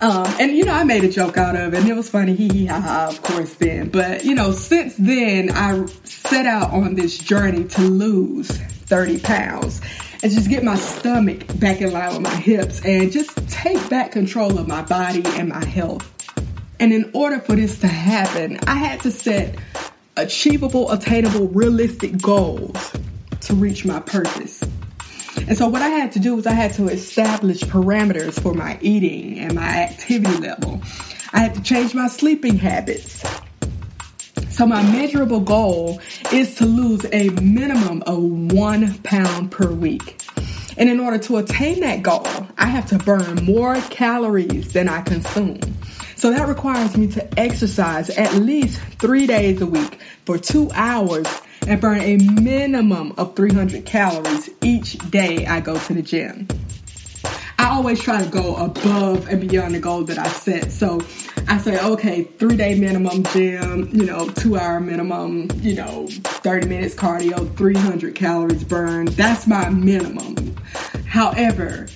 Um, 0.02 0.26
and 0.40 0.56
you 0.56 0.64
know, 0.64 0.74
I 0.74 0.86
made 0.86 1.04
a 1.04 1.10
joke 1.10 1.38
out 1.38 1.56
of 1.56 1.74
it, 1.74 1.80
and 1.80 1.90
it 1.90 1.96
was 1.96 2.10
funny, 2.10 2.34
hee 2.34 2.50
hee 2.52 2.66
ha 2.68 2.80
ha, 2.80 3.08
of 3.10 3.22
course, 3.22 3.54
then. 3.56 3.90
But 3.90 4.24
you 4.24 4.34
know, 4.34 4.52
since 4.52 4.96
then, 4.96 5.52
I 5.52 5.86
set 6.06 6.46
out 6.46 6.72
on 6.72 6.96
this 6.96 7.18
journey 7.18 7.66
to 7.66 7.82
lose 7.82 8.50
30 8.50 9.20
pounds 9.20 9.82
and 10.24 10.32
just 10.32 10.50
get 10.50 10.64
my 10.64 10.76
stomach 10.76 11.46
back 11.60 11.82
in 11.82 11.92
line 11.92 12.14
with 12.14 12.22
my 12.22 12.36
hips 12.36 12.84
and 12.86 13.12
just 13.12 13.36
take 13.50 13.90
back 13.90 14.12
control 14.12 14.58
of 14.58 14.68
my 14.68 14.82
body 14.84 15.22
and 15.26 15.50
my 15.50 15.64
health. 15.66 16.06
And 16.80 16.94
in 16.94 17.12
order 17.14 17.40
for 17.40 17.56
this 17.56 17.80
to 17.80 17.88
happen, 17.88 18.60
I 18.68 18.76
had 18.76 19.02
to 19.02 19.12
set 19.12 19.56
achievable, 20.16 20.92
attainable, 20.92 21.48
realistic 21.50 22.22
goals 22.22 22.94
to 23.42 23.54
reach 23.54 23.86
my 23.86 24.00
purpose. 24.00 24.64
And 25.48 25.58
so 25.58 25.68
what 25.68 25.82
I 25.82 25.90
had 25.90 26.12
to 26.14 26.20
do 26.20 26.36
was 26.36 26.46
I 26.46 26.54
had 26.54 26.74
to 26.74 26.88
establish 26.88 27.62
parameters 27.62 28.40
for 28.40 28.54
my 28.54 28.78
eating 28.82 29.40
and 29.40 29.56
my 29.56 29.68
activity 29.68 30.38
level. 30.38 30.82
I 31.34 31.40
had 31.40 31.56
to 31.56 31.62
change 31.62 31.94
my 31.94 32.08
sleeping 32.08 32.58
habits. 32.58 33.24
So 34.50 34.66
my 34.66 34.84
measurable 34.84 35.40
goal 35.40 36.02
is 36.34 36.56
to 36.56 36.66
lose 36.66 37.06
a 37.12 37.30
minimum 37.42 38.04
of 38.06 38.22
one 38.52 38.98
pound 39.04 39.52
per 39.52 39.72
week. 39.72 40.22
And 40.78 40.90
in 40.90 41.00
order 41.00 41.18
to 41.18 41.38
attain 41.38 41.82
that 41.82 42.04
goal, 42.04 42.28
I 42.58 42.68
have 42.68 42.86
to 42.88 42.98
burn 42.98 43.46
more 43.46 43.76
calories 43.90 44.74
than 44.74 44.90
I 44.90 45.02
consume. 45.02 45.60
So 46.16 46.32
that 46.32 46.48
requires 46.48 46.98
me 46.98 47.08
to 47.08 47.40
exercise 47.40 48.10
at 48.10 48.34
least 48.36 48.82
three 49.00 49.26
days 49.26 49.62
a 49.62 49.66
week 49.66 50.00
for 50.26 50.38
two 50.38 50.70
hours 50.74 51.28
and 51.68 51.80
burn 51.80 52.00
a 52.00 52.18
minimum 52.18 53.14
of 53.18 53.36
300 53.36 53.86
calories 53.86 54.50
each 54.62 54.98
day 55.12 55.46
I 55.46 55.60
go 55.60 55.78
to 55.78 55.94
the 55.94 56.02
gym. 56.02 56.48
I 57.60 57.72
always 57.72 58.00
try 58.02 58.24
to 58.24 58.30
go 58.30 58.56
above 58.56 59.28
and 59.28 59.42
beyond 59.42 59.76
the 59.76 59.80
goal 59.80 60.04
that 60.06 60.18
I 60.18 60.28
set. 60.30 60.72
So 60.72 61.02
I 61.50 61.58
say, 61.58 61.78
okay, 61.78 62.24
three 62.24 62.56
day 62.56 62.80
minimum 62.80 63.24
gym, 63.24 63.90
you 63.92 64.06
know, 64.06 64.30
two 64.30 64.58
hour 64.58 64.80
minimum, 64.80 65.50
you 65.56 65.76
know, 65.76 66.08
30 66.08 66.68
minutes 66.68 66.96
cardio, 66.96 67.54
300 67.58 68.16
calories 68.16 68.64
burned. 68.64 69.10
That's 69.10 69.46
my 69.46 69.70
minimum. 69.70 70.56
However, 71.06 71.88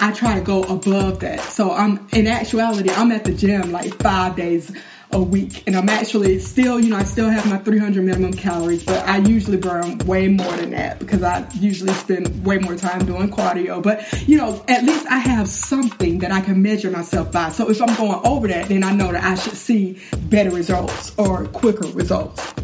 I 0.00 0.10
try 0.12 0.34
to 0.34 0.40
go 0.40 0.64
above 0.64 1.20
that. 1.20 1.38
So 1.40 1.70
I'm 1.70 2.04
in 2.12 2.26
actuality, 2.26 2.90
I'm 2.90 3.12
at 3.12 3.24
the 3.24 3.32
gym 3.32 3.70
like 3.70 3.94
five 4.02 4.34
days 4.34 4.72
a 5.12 5.22
week. 5.22 5.62
And 5.66 5.76
I'm 5.76 5.88
actually 5.88 6.38
still, 6.38 6.80
you 6.80 6.90
know, 6.90 6.96
I 6.96 7.04
still 7.04 7.28
have 7.28 7.48
my 7.48 7.58
300 7.58 8.02
minimum 8.02 8.32
calories, 8.32 8.84
but 8.84 9.06
I 9.08 9.18
usually 9.18 9.56
burn 9.56 9.98
way 9.98 10.28
more 10.28 10.52
than 10.56 10.70
that 10.70 10.98
because 10.98 11.22
I 11.22 11.46
usually 11.54 11.92
spend 11.94 12.44
way 12.44 12.58
more 12.58 12.76
time 12.76 13.04
doing 13.04 13.30
cardio. 13.30 13.82
But, 13.82 14.10
you 14.26 14.36
know, 14.36 14.64
at 14.68 14.84
least 14.84 15.06
I 15.08 15.18
have 15.18 15.48
something 15.48 16.18
that 16.20 16.32
I 16.32 16.40
can 16.40 16.62
measure 16.62 16.90
myself 16.90 17.32
by. 17.32 17.50
So 17.50 17.70
if 17.70 17.80
I'm 17.80 17.94
going 17.96 18.24
over 18.24 18.48
that, 18.48 18.68
then 18.68 18.84
I 18.84 18.92
know 18.92 19.12
that 19.12 19.22
I 19.22 19.34
should 19.34 19.56
see 19.56 20.00
better 20.24 20.50
results 20.50 21.12
or 21.18 21.46
quicker 21.46 21.86
results. 21.88 22.54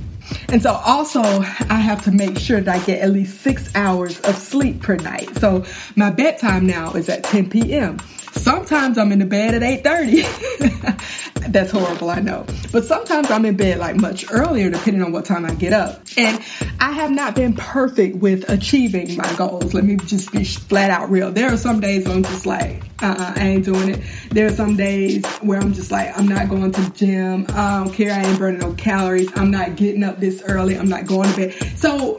And 0.51 0.63
so 0.63 0.73
also 0.73 1.23
I 1.23 1.81
have 1.81 2.03
to 2.05 2.11
make 2.11 2.39
sure 2.39 2.61
that 2.61 2.83
I 2.83 2.85
get 2.85 3.01
at 3.01 3.11
least 3.11 3.41
six 3.41 3.75
hours 3.75 4.21
of 4.21 4.37
sleep 4.37 4.83
per 4.83 4.97
night. 4.97 5.37
So 5.37 5.65
my 5.97 6.11
bedtime 6.11 6.67
now 6.67 6.93
is 6.95 7.09
at 7.09 7.25
10 7.25 7.51
p.m. 7.51 7.99
Sometimes 8.39 8.99
I'm 8.99 9.13
in 9.13 9.19
the 9.19 9.27
bed 9.27 9.55
at 9.55 9.63
8:30. 9.63 11.29
That's 11.53 11.71
horrible, 11.71 12.11
I 12.11 12.21
know. 12.21 12.45
But 12.73 12.85
sometimes 12.85 13.31
I'm 13.31 13.45
in 13.47 13.57
bed 13.57 13.79
like 13.79 13.97
much 13.97 14.27
earlier 14.31 14.69
depending 14.71 15.03
on 15.03 15.13
what 15.13 15.25
time 15.25 15.47
I 15.47 15.55
get 15.55 15.73
up. 15.73 16.03
And 16.17 16.43
I 16.79 16.93
have 16.93 17.11
not 17.11 17.35
been 17.35 17.55
perfect 17.55 18.17
with 18.17 18.49
achieving 18.51 19.17
my 19.17 19.33
goals. 19.35 19.73
Let 19.73 19.85
me 19.85 19.97
just 19.97 20.31
be 20.31 20.45
flat 20.45 20.91
out 20.91 21.11
real. 21.11 21.33
There 21.33 21.51
are 21.51 21.57
some 21.57 21.81
days 21.81 22.07
I'm 22.07 22.23
just 22.23 22.45
like, 22.45 22.83
uh-uh, 23.03 23.33
I 23.37 23.41
ain't 23.41 23.65
doing 23.65 23.89
it. 23.89 24.03
There 24.31 24.47
are 24.47 24.53
some 24.53 24.77
days 24.77 25.25
where 25.41 25.59
I'm 25.59 25.73
just 25.73 25.91
like, 25.91 26.17
I'm 26.19 26.29
not 26.29 26.49
going 26.49 26.71
to 26.71 26.81
the 26.81 26.91
gym. 26.91 27.47
I 27.51 27.83
don't 27.83 27.95
care. 27.95 28.13
I 28.13 28.23
ain't 28.25 28.39
burning 28.39 28.61
no 28.61 28.75
calories. 28.75 29.31
I'm 29.37 29.51
not 29.51 29.77
getting 29.77 30.05
up 30.05 30.21
this 30.21 30.43
early. 30.47 30.77
I'm 30.77 30.89
not 30.89 31.07
going 31.07 31.31
to 31.31 31.37
bed. 31.37 31.79
So 31.79 32.19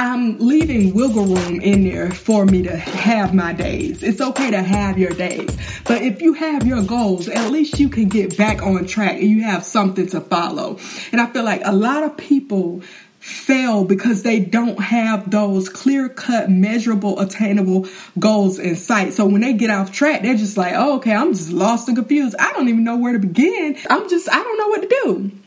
I'm 0.00 0.38
leaving 0.38 0.94
wiggle 0.94 1.26
room 1.26 1.60
in 1.60 1.84
there 1.84 2.10
for 2.10 2.46
me 2.46 2.62
to 2.62 2.74
have 2.74 3.34
my 3.34 3.52
days. 3.52 4.02
It's 4.02 4.22
okay 4.22 4.50
to 4.50 4.62
have 4.62 4.96
your 4.96 5.10
days. 5.10 5.54
But 5.84 6.00
if 6.00 6.22
you 6.22 6.32
have 6.32 6.66
your 6.66 6.82
goals, 6.82 7.28
at 7.28 7.50
least 7.50 7.78
you 7.78 7.90
can 7.90 8.08
get 8.08 8.34
back 8.34 8.62
on 8.62 8.86
track 8.86 9.16
and 9.16 9.28
you 9.28 9.42
have 9.42 9.62
something 9.62 10.06
to 10.06 10.22
follow. 10.22 10.78
And 11.12 11.20
I 11.20 11.26
feel 11.26 11.44
like 11.44 11.60
a 11.66 11.74
lot 11.74 12.02
of 12.02 12.16
people 12.16 12.80
fail 13.18 13.84
because 13.84 14.22
they 14.22 14.40
don't 14.40 14.80
have 14.80 15.30
those 15.30 15.68
clear 15.68 16.08
cut, 16.08 16.48
measurable, 16.48 17.20
attainable 17.20 17.86
goals 18.18 18.58
in 18.58 18.76
sight. 18.76 19.12
So 19.12 19.26
when 19.26 19.42
they 19.42 19.52
get 19.52 19.68
off 19.68 19.92
track, 19.92 20.22
they're 20.22 20.34
just 20.34 20.56
like, 20.56 20.72
oh, 20.76 20.96
okay, 20.96 21.14
I'm 21.14 21.34
just 21.34 21.50
lost 21.50 21.88
and 21.88 21.96
confused. 21.98 22.34
I 22.38 22.54
don't 22.54 22.70
even 22.70 22.84
know 22.84 22.96
where 22.96 23.12
to 23.12 23.18
begin. 23.18 23.76
I'm 23.90 24.08
just, 24.08 24.30
I 24.30 24.42
don't 24.42 24.58
know 24.58 24.68
what 24.68 24.80
to 24.80 24.88
do. 24.88 25.39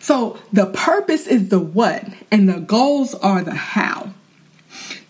So 0.00 0.38
the 0.52 0.66
purpose 0.66 1.26
is 1.26 1.50
the 1.50 1.60
what, 1.60 2.04
and 2.30 2.48
the 2.48 2.58
goals 2.58 3.14
are 3.14 3.42
the 3.44 3.54
how. 3.54 4.14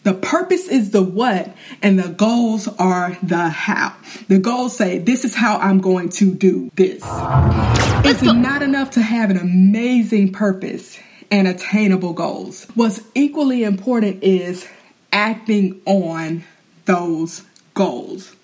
The 0.02 0.14
purpose 0.14 0.66
is 0.66 0.90
the 0.90 1.02
what, 1.02 1.54
and 1.82 1.98
the 1.98 2.08
goals 2.08 2.66
are 2.78 3.16
the 3.22 3.48
how. 3.50 3.94
The 4.28 4.38
goals 4.38 4.76
say, 4.76 4.98
This 4.98 5.24
is 5.24 5.34
how 5.36 5.58
I'm 5.58 5.80
going 5.80 6.08
to 6.10 6.34
do 6.34 6.70
this. 6.74 7.02
It's 8.02 8.22
not 8.22 8.62
enough 8.62 8.90
to 8.92 9.02
have 9.02 9.30
an 9.30 9.36
amazing 9.36 10.32
purpose 10.32 10.98
and 11.30 11.46
attainable 11.46 12.12
goals. 12.12 12.66
What's 12.74 13.00
equally 13.14 13.62
important 13.62 14.24
is 14.24 14.66
acting 15.12 15.80
on 15.84 16.44
those 16.86 17.44
goals. 17.74 18.34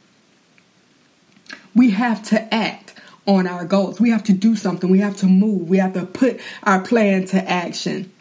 We 1.74 1.90
have 1.90 2.22
to 2.24 2.54
act 2.54 2.85
on 3.26 3.47
our 3.47 3.64
goals. 3.64 4.00
We 4.00 4.11
have 4.11 4.25
to 4.25 4.33
do 4.33 4.56
something. 4.56 4.90
We 4.90 5.00
have 5.00 5.16
to 5.18 5.26
move. 5.26 5.68
We 5.68 5.78
have 5.78 5.95
to 5.95 6.06
put 6.06 6.40
our 6.62 6.80
plan 6.80 7.26
to 7.26 7.50
action. 7.50 8.12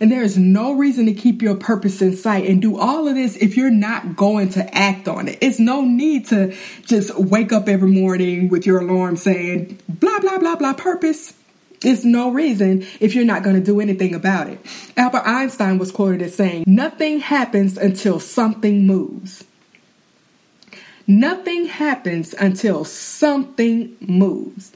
And 0.00 0.10
there 0.10 0.22
is 0.22 0.36
no 0.36 0.72
reason 0.72 1.06
to 1.06 1.14
keep 1.14 1.42
your 1.42 1.54
purpose 1.54 2.02
in 2.02 2.16
sight 2.16 2.46
and 2.46 2.60
do 2.60 2.78
all 2.78 3.06
of 3.06 3.14
this 3.14 3.36
if 3.36 3.56
you're 3.56 3.70
not 3.70 4.16
going 4.16 4.48
to 4.50 4.76
act 4.76 5.06
on 5.06 5.28
it. 5.28 5.38
It's 5.40 5.58
no 5.58 5.82
need 5.82 6.26
to 6.28 6.56
just 6.84 7.16
wake 7.16 7.52
up 7.52 7.68
every 7.68 7.90
morning 7.90 8.48
with 8.48 8.66
your 8.66 8.80
alarm 8.80 9.16
saying, 9.16 9.78
blah, 9.88 10.18
blah, 10.18 10.38
blah, 10.38 10.56
blah, 10.56 10.72
purpose. 10.72 11.34
It's 11.84 12.04
no 12.04 12.30
reason 12.30 12.86
if 13.00 13.14
you're 13.14 13.24
not 13.24 13.42
going 13.42 13.56
to 13.56 13.62
do 13.62 13.80
anything 13.80 14.14
about 14.14 14.48
it. 14.48 14.60
Albert 14.96 15.22
Einstein 15.26 15.78
was 15.78 15.90
quoted 15.90 16.22
as 16.22 16.34
saying, 16.34 16.64
Nothing 16.66 17.20
happens 17.20 17.76
until 17.76 18.20
something 18.20 18.86
moves. 18.86 19.44
Nothing 21.06 21.66
happens 21.66 22.34
until 22.34 22.84
something 22.84 23.96
moves. 24.00 24.72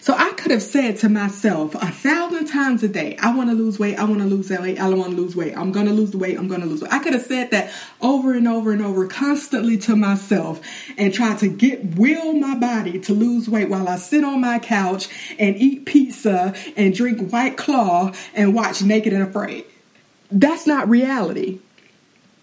So 0.00 0.14
I 0.14 0.32
could 0.32 0.50
have 0.50 0.62
said 0.62 0.96
to 0.98 1.08
myself 1.08 1.74
a 1.74 1.90
thousand 1.90 2.46
times 2.46 2.82
a 2.82 2.88
day, 2.88 3.16
I 3.20 3.34
want 3.34 3.50
to 3.50 3.54
lose 3.54 3.78
weight, 3.78 3.96
I 3.98 4.04
want 4.04 4.20
to 4.20 4.26
lose 4.26 4.50
weight, 4.50 4.80
I 4.80 4.88
want 4.88 5.10
to 5.10 5.16
lose 5.16 5.36
weight, 5.36 5.56
I'm 5.56 5.70
going 5.70 5.86
to 5.86 5.92
lose 5.92 6.10
the 6.10 6.18
weight, 6.18 6.36
I'm 6.38 6.48
going 6.48 6.60
to 6.60 6.66
lose 6.66 6.82
weight. 6.82 6.92
I 6.92 6.98
could 6.98 7.12
have 7.12 7.22
said 7.22 7.52
that 7.52 7.72
over 8.00 8.34
and 8.34 8.48
over 8.48 8.72
and 8.72 8.82
over 8.82 9.06
constantly 9.06 9.78
to 9.78 9.94
myself 9.94 10.60
and 10.96 11.14
try 11.14 11.36
to 11.36 11.48
get 11.48 11.96
will 11.96 12.32
my 12.32 12.56
body 12.56 12.98
to 13.00 13.12
lose 13.12 13.48
weight 13.48 13.68
while 13.68 13.88
I 13.88 13.96
sit 13.96 14.24
on 14.24 14.40
my 14.40 14.58
couch 14.58 15.08
and 15.38 15.56
eat 15.56 15.86
pizza 15.86 16.54
and 16.76 16.94
drink 16.94 17.30
white 17.30 17.56
claw 17.56 18.12
and 18.34 18.54
watch 18.54 18.82
Naked 18.82 19.12
and 19.12 19.22
Afraid. 19.22 19.64
That's 20.30 20.66
not 20.66 20.88
reality. 20.88 21.60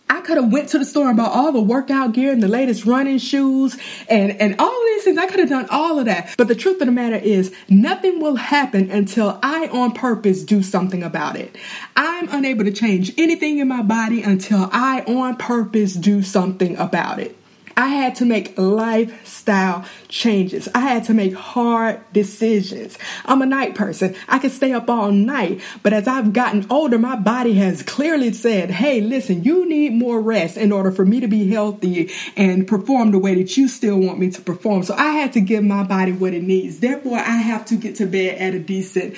I 0.09 0.21
could 0.21 0.37
have 0.37 0.51
went 0.51 0.69
to 0.69 0.77
the 0.77 0.85
store 0.85 1.07
and 1.07 1.17
bought 1.17 1.31
all 1.31 1.51
the 1.51 1.61
workout 1.61 2.13
gear 2.13 2.31
and 2.31 2.41
the 2.41 2.47
latest 2.47 2.85
running 2.85 3.17
shoes 3.17 3.77
and, 4.09 4.39
and 4.39 4.55
all 4.59 4.83
these 4.85 5.03
things. 5.03 5.17
I 5.17 5.27
could 5.27 5.39
have 5.39 5.49
done 5.49 5.67
all 5.69 5.99
of 5.99 6.05
that. 6.05 6.35
But 6.37 6.47
the 6.47 6.55
truth 6.55 6.79
of 6.81 6.87
the 6.87 6.91
matter 6.91 7.15
is 7.15 7.53
nothing 7.69 8.19
will 8.19 8.35
happen 8.35 8.91
until 8.91 9.39
I 9.41 9.67
on 9.67 9.93
purpose 9.93 10.43
do 10.43 10.61
something 10.61 11.01
about 11.01 11.35
it. 11.35 11.55
I'm 11.95 12.29
unable 12.29 12.65
to 12.65 12.71
change 12.71 13.13
anything 13.17 13.59
in 13.59 13.67
my 13.67 13.81
body 13.81 14.21
until 14.21 14.69
I 14.71 15.01
on 15.01 15.37
purpose 15.37 15.93
do 15.93 16.21
something 16.21 16.77
about 16.77 17.19
it. 17.19 17.35
I 17.77 17.87
had 17.87 18.15
to 18.15 18.25
make 18.25 18.57
lifestyle 18.57 19.85
changes. 20.07 20.69
I 20.73 20.79
had 20.79 21.03
to 21.05 21.13
make 21.13 21.33
hard 21.33 21.99
decisions. 22.13 22.97
I'm 23.25 23.41
a 23.41 23.45
night 23.45 23.75
person. 23.75 24.15
I 24.27 24.39
can 24.39 24.49
stay 24.49 24.71
up 24.71 24.89
all 24.89 25.11
night. 25.11 25.61
But 25.83 25.93
as 25.93 26.07
I've 26.07 26.31
gotten 26.31 26.65
older, 26.69 26.97
my 26.97 27.15
body 27.15 27.53
has 27.55 27.83
clearly 27.83 28.31
said, 28.31 28.71
hey, 28.71 29.01
listen, 29.01 29.43
you 29.43 29.67
need 29.67 29.93
more 29.93 30.21
rest 30.21 30.57
in 30.57 30.71
order 30.71 30.91
for 30.91 31.05
me 31.05 31.19
to 31.19 31.27
be 31.27 31.49
healthy 31.49 32.11
and 32.37 32.67
perform 32.67 33.11
the 33.11 33.19
way 33.19 33.35
that 33.35 33.57
you 33.57 33.67
still 33.67 33.99
want 33.99 34.19
me 34.19 34.29
to 34.31 34.41
perform. 34.41 34.83
So 34.83 34.93
I 34.95 35.11
had 35.11 35.33
to 35.33 35.41
give 35.41 35.63
my 35.63 35.83
body 35.83 36.13
what 36.13 36.33
it 36.33 36.43
needs. 36.43 36.79
Therefore, 36.79 37.17
I 37.17 37.37
have 37.37 37.65
to 37.65 37.75
get 37.75 37.95
to 37.97 38.05
bed 38.05 38.37
at 38.39 38.53
a 38.53 38.59
decent 38.59 39.15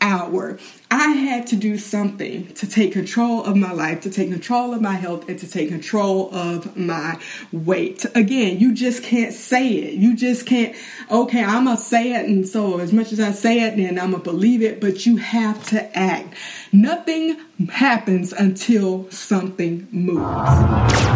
hour. 0.00 0.58
I 0.90 1.08
had 1.08 1.46
to 1.48 1.56
do 1.56 1.78
something 1.78 2.52
to 2.54 2.66
take 2.66 2.92
control 2.92 3.44
of 3.44 3.56
my 3.56 3.72
life, 3.72 4.02
to 4.02 4.10
take 4.10 4.30
control 4.30 4.74
of 4.74 4.80
my 4.80 4.94
health, 4.94 5.28
and 5.28 5.38
to 5.38 5.48
take 5.48 5.68
control 5.68 6.34
of 6.34 6.76
my 6.76 7.20
weight. 7.52 8.04
Again, 8.14 8.58
you 8.58 8.74
just 8.74 9.02
can't 9.02 9.32
say 9.32 9.68
it. 9.68 9.94
You 9.94 10.16
just 10.16 10.46
can't, 10.46 10.76
okay, 11.10 11.42
I'm 11.42 11.64
going 11.64 11.76
to 11.76 11.82
say 11.82 12.12
it. 12.12 12.26
And 12.26 12.46
so, 12.46 12.78
as 12.78 12.92
much 12.92 13.12
as 13.12 13.20
I 13.20 13.32
say 13.32 13.62
it, 13.62 13.76
then 13.76 13.98
I'm 13.98 14.10
going 14.10 14.22
to 14.22 14.30
believe 14.30 14.62
it, 14.62 14.80
but 14.80 15.06
you 15.06 15.16
have 15.16 15.66
to 15.68 15.98
act. 15.98 16.34
Nothing 16.72 17.38
happens 17.68 18.32
until 18.32 19.10
something 19.10 19.88
moves. 19.90 20.20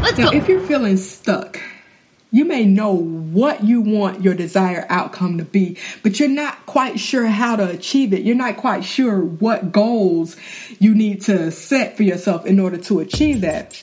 Let's 0.03 0.19
now, 0.19 0.31
go. 0.31 0.37
if 0.37 0.49
you're 0.49 0.67
feeling 0.67 0.97
stuck, 0.97 1.61
you 2.31 2.45
may 2.45 2.65
know 2.65 2.93
what 2.93 3.65
you 3.65 3.81
want 3.81 4.23
your 4.23 4.35
desired 4.35 4.87
outcome 4.89 5.39
to 5.39 5.45
be, 5.45 5.77
but 6.03 6.21
you're 6.21 6.29
not 6.29 6.65
quite 6.67 7.01
sure 7.01 7.27
how 7.27 7.57
to 7.57 7.69
achieve 7.69 8.13
it. 8.13 8.23
You're 8.23 8.37
not 8.37 8.57
quite 8.57 8.85
sure 8.85 9.21
what 9.21 9.73
goals 9.73 10.37
you 10.79 10.95
need 10.95 11.23
to 11.23 11.51
set 11.51 11.97
for 11.97 12.03
yourself 12.05 12.47
in 12.47 12.61
order 12.61 12.79
to 12.79 13.01
achieve 13.01 13.41
that. 13.41 13.83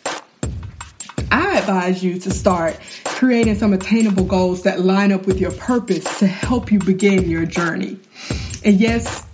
I 1.30 1.60
advise 1.60 2.04
you 2.04 2.20
to 2.20 2.32
start 2.32 2.80
creating 3.04 3.56
some 3.56 3.74
attainable 3.74 4.24
goals 4.24 4.64
that 4.64 4.82
line 4.82 5.12
up 5.12 5.26
with 5.26 5.40
your 5.40 5.52
purpose 5.52 6.20
to 6.20 6.28
help 6.28 6.72
you 6.72 6.80
begin 6.80 7.30
your 7.30 7.46
journey. 7.46 8.00
And 8.64 8.80
yes, 8.80 9.26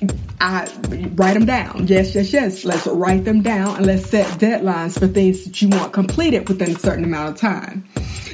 I 0.41 0.69
write 1.15 1.33
them 1.33 1.45
down. 1.45 1.87
Yes, 1.87 2.15
yes, 2.15 2.33
yes. 2.33 2.65
Let's 2.65 2.87
write 2.87 3.25
them 3.25 3.41
down 3.41 3.77
and 3.77 3.85
let's 3.85 4.09
set 4.09 4.25
deadlines 4.39 4.97
for 4.97 5.07
things 5.07 5.45
that 5.45 5.61
you 5.61 5.69
want 5.69 5.93
completed 5.93 6.49
within 6.49 6.75
a 6.75 6.79
certain 6.79 7.03
amount 7.03 7.35
of 7.35 7.39
time. 7.39 7.83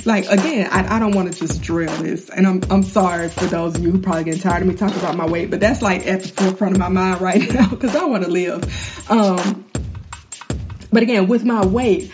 Like 0.06 0.25
again, 0.27 0.70
I, 0.72 0.96
I 0.96 1.00
don't 1.00 1.15
want 1.15 1.32
to 1.32 1.39
just 1.39 1.62
drill 1.62 1.96
this, 1.98 2.29
and 2.29 2.48
I'm 2.48 2.62
I'm 2.70 2.84
sorry 2.84 3.29
for 3.29 3.46
those 3.46 3.75
of 3.75 3.84
you 3.84 3.91
who 3.91 4.00
probably 4.00 4.24
getting 4.24 4.41
tired 4.41 4.62
of 4.62 4.68
me 4.68 4.75
talking 4.75 5.00
about 5.00 5.15
my 5.15 5.25
weight, 5.25 5.50
but 5.50 5.60
that's 5.60 5.82
like 5.82 6.06
at 6.08 6.24
the 6.24 6.29
forefront 6.29 6.74
of 6.74 6.79
my 6.79 6.89
mind 6.89 7.22
right 7.22 7.53
now 7.53 7.70
because 7.70 7.96
I 7.96 8.06
want 8.06 8.24
to 8.24 8.29
live. 8.29 9.12
Um, 9.12 9.65
but 10.91 11.03
again, 11.03 11.27
with 11.27 11.44
my 11.44 11.65
weight, 11.65 12.12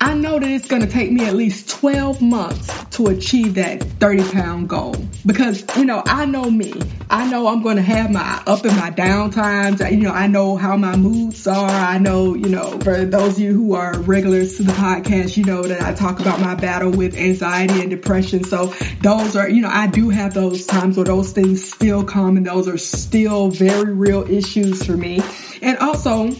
I 0.00 0.14
know 0.14 0.38
that 0.38 0.48
it's 0.48 0.66
going 0.66 0.82
to 0.82 0.88
take 0.88 1.12
me 1.12 1.24
at 1.26 1.34
least 1.34 1.68
12 1.68 2.22
months 2.22 2.84
to 2.96 3.08
achieve 3.08 3.54
that 3.54 3.82
30 3.82 4.30
pound 4.30 4.68
goal 4.68 4.94
because, 5.26 5.64
you 5.76 5.84
know, 5.84 6.02
I 6.06 6.24
know 6.24 6.50
me. 6.50 6.72
I 7.10 7.28
know 7.28 7.48
I'm 7.48 7.62
going 7.62 7.76
to 7.76 7.82
have 7.82 8.10
my 8.10 8.42
up 8.46 8.64
and 8.64 8.76
my 8.76 8.90
down 8.90 9.30
times. 9.30 9.80
You 9.80 9.96
know, 9.98 10.12
I 10.12 10.26
know 10.26 10.56
how 10.56 10.76
my 10.76 10.96
moods 10.96 11.46
are. 11.46 11.68
I 11.68 11.98
know, 11.98 12.34
you 12.34 12.48
know, 12.48 12.78
for 12.80 13.04
those 13.04 13.34
of 13.34 13.40
you 13.40 13.52
who 13.52 13.74
are 13.74 13.98
regulars 14.00 14.56
to 14.56 14.62
the 14.62 14.72
podcast, 14.72 15.36
you 15.36 15.44
know 15.44 15.62
that 15.62 15.82
I 15.82 15.92
talk 15.92 16.20
about 16.20 16.40
my 16.40 16.54
battle 16.54 16.90
with 16.90 17.16
anxiety 17.16 17.80
and 17.80 17.90
depression. 17.90 18.44
So 18.44 18.66
those 19.02 19.36
are, 19.36 19.48
you 19.48 19.60
know, 19.60 19.70
I 19.70 19.88
do 19.88 20.08
have 20.10 20.34
those 20.34 20.66
times 20.66 20.96
where 20.96 21.06
those 21.06 21.32
things 21.32 21.68
still 21.68 22.04
come 22.04 22.36
and 22.36 22.46
those 22.46 22.68
are 22.68 22.78
still 22.78 23.48
very 23.48 23.92
real 23.92 24.22
issues 24.30 24.84
for 24.84 24.96
me. 24.96 25.20
And 25.62 25.76
also, 25.78 26.30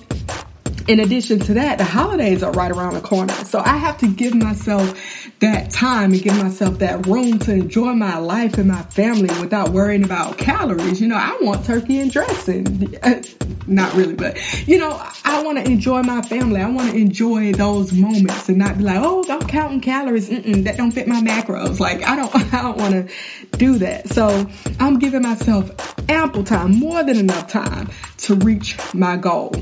in 0.88 1.00
addition 1.00 1.38
to 1.40 1.54
that, 1.54 1.78
the 1.78 1.84
holidays 1.84 2.42
are 2.42 2.52
right 2.52 2.70
around 2.70 2.94
the 2.94 3.00
corner. 3.00 3.32
So 3.44 3.60
I 3.60 3.76
have 3.76 3.98
to 3.98 4.08
give 4.08 4.34
myself 4.34 4.94
that 5.40 5.70
time 5.70 6.12
and 6.12 6.22
give 6.22 6.36
myself 6.36 6.78
that 6.78 7.06
room 7.06 7.38
to 7.40 7.52
enjoy 7.52 7.92
my 7.92 8.18
life 8.18 8.58
and 8.58 8.68
my 8.68 8.82
family 8.82 9.28
without 9.40 9.70
worrying 9.70 10.04
about 10.04 10.38
calories. 10.38 11.00
You 11.00 11.08
know, 11.08 11.16
I 11.16 11.38
want 11.40 11.64
turkey 11.64 11.98
and 12.00 12.10
dressing. 12.10 12.96
Not 13.66 13.94
really, 13.94 14.14
but 14.14 14.38
you 14.66 14.78
know, 14.78 15.00
I 15.24 15.42
want 15.42 15.58
to 15.58 15.64
enjoy 15.64 16.02
my 16.02 16.22
family. 16.22 16.60
I 16.60 16.68
want 16.68 16.90
to 16.92 16.96
enjoy 16.96 17.52
those 17.52 17.92
moments 17.92 18.48
and 18.48 18.58
not 18.58 18.78
be 18.78 18.84
like, 18.84 18.98
oh, 19.00 19.24
I'm 19.28 19.46
counting 19.46 19.80
calories. 19.80 20.28
Mm-mm, 20.28 20.64
that 20.64 20.76
don't 20.76 20.90
fit 20.90 21.06
my 21.06 21.20
macros. 21.20 21.78
Like 21.78 22.02
I 22.02 22.16
don't, 22.16 22.34
I 22.54 22.62
don't 22.62 22.76
want 22.78 22.94
to 22.94 23.56
do 23.58 23.78
that. 23.78 24.08
So 24.08 24.46
I'm 24.80 24.98
giving 24.98 25.22
myself 25.22 25.70
ample 26.08 26.42
time, 26.42 26.72
more 26.72 27.02
than 27.04 27.16
enough 27.16 27.48
time 27.48 27.90
to 28.18 28.34
reach 28.34 28.76
my 28.92 29.16
goal. 29.16 29.54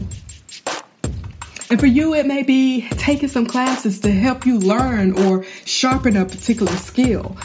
And 1.70 1.78
for 1.78 1.86
you, 1.86 2.14
it 2.14 2.26
may 2.26 2.42
be 2.42 2.88
taking 2.92 3.28
some 3.28 3.46
classes 3.46 4.00
to 4.00 4.10
help 4.10 4.46
you 4.46 4.58
learn 4.58 5.12
or 5.26 5.44
sharpen 5.66 6.16
a 6.16 6.24
particular 6.24 6.72
skill. 6.72 7.36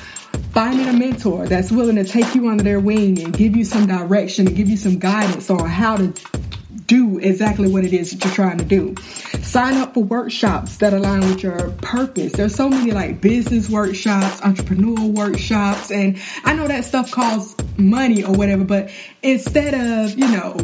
Finding 0.52 0.88
a 0.88 0.94
mentor 0.94 1.48
that's 1.48 1.72
willing 1.72 1.96
to 1.98 2.06
take 2.06 2.34
you 2.34 2.48
under 2.48 2.64
their 2.64 2.80
wing 2.80 3.22
and 3.22 3.36
give 3.36 3.56
you 3.56 3.66
some 3.66 3.86
direction 3.86 4.48
and 4.48 4.56
give 4.56 4.70
you 4.70 4.78
some 4.78 4.98
guidance 4.98 5.50
on 5.50 5.68
how 5.68 5.98
to 5.98 6.14
do 6.88 7.18
exactly 7.20 7.70
what 7.70 7.84
it 7.84 7.94
is 7.94 8.12
that 8.12 8.24
you're 8.24 8.34
trying 8.34 8.58
to 8.58 8.66
do. 8.66 8.96
Sign 9.42 9.76
up 9.78 9.94
for 9.94 10.04
workshops 10.04 10.78
that 10.78 10.94
align 10.94 11.22
with 11.22 11.44
your 11.44 11.72
purpose. 11.82 12.34
There's 12.34 12.56
so 12.56 12.70
many 12.70 12.92
like 12.92 13.20
business 13.22 13.70
workshops, 13.70 14.42
entrepreneurial 14.42 15.12
workshops, 15.14 15.92
and 15.92 16.20
I 16.44 16.54
know 16.54 16.68
that 16.68 16.86
stuff 16.86 17.12
costs 17.12 17.56
money 17.78 18.24
or 18.24 18.34
whatever, 18.34 18.64
but 18.64 18.92
instead 19.22 19.74
of, 19.74 20.18
you 20.18 20.28
know, 20.30 20.56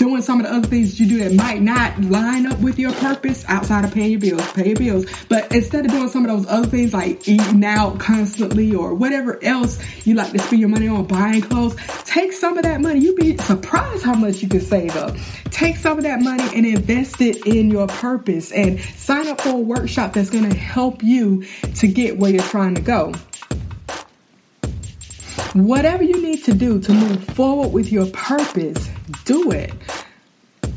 doing 0.00 0.22
some 0.22 0.40
of 0.40 0.46
the 0.46 0.52
other 0.52 0.66
things 0.66 0.98
you 0.98 1.06
do 1.06 1.18
that 1.18 1.34
might 1.34 1.60
not 1.60 2.00
line 2.00 2.46
up 2.46 2.58
with 2.60 2.78
your 2.78 2.90
purpose 2.94 3.44
outside 3.48 3.84
of 3.84 3.92
paying 3.92 4.12
your 4.12 4.18
bills, 4.18 4.52
pay 4.52 4.68
your 4.68 4.76
bills. 4.76 5.04
But 5.28 5.54
instead 5.54 5.84
of 5.84 5.90
doing 5.90 6.08
some 6.08 6.24
of 6.24 6.30
those 6.30 6.50
other 6.50 6.66
things 6.66 6.94
like 6.94 7.28
eating 7.28 7.62
out 7.62 8.00
constantly 8.00 8.74
or 8.74 8.94
whatever 8.94 9.38
else 9.44 9.78
you 10.06 10.14
like 10.14 10.32
to 10.32 10.38
spend 10.38 10.58
your 10.58 10.70
money 10.70 10.88
on, 10.88 11.04
buying 11.04 11.42
clothes, 11.42 11.76
take 12.06 12.32
some 12.32 12.56
of 12.56 12.62
that 12.62 12.80
money. 12.80 13.00
You'd 13.00 13.16
be 13.16 13.36
surprised 13.36 14.02
how 14.02 14.14
much 14.14 14.42
you 14.42 14.48
can 14.48 14.62
save 14.62 14.96
up. 14.96 15.14
Take 15.50 15.76
some 15.76 15.98
of 15.98 16.04
that 16.04 16.22
money 16.22 16.48
and 16.56 16.64
invest 16.64 17.20
it 17.20 17.46
in 17.46 17.70
your 17.70 17.86
purpose 17.86 18.52
and 18.52 18.80
sign 18.80 19.28
up 19.28 19.42
for 19.42 19.50
a 19.50 19.56
workshop 19.58 20.14
that's 20.14 20.30
going 20.30 20.48
to 20.48 20.56
help 20.56 21.02
you 21.02 21.44
to 21.74 21.86
get 21.86 22.16
where 22.16 22.30
you're 22.30 22.42
trying 22.44 22.74
to 22.74 22.80
go. 22.80 23.12
Whatever 25.52 26.04
you 26.04 26.22
need 26.22 26.42
to 26.44 26.54
do 26.54 26.80
to 26.80 26.92
move 26.94 27.22
forward 27.22 27.74
with 27.74 27.92
your 27.92 28.06
purpose, 28.06 28.88
do 29.24 29.50
it. 29.50 29.72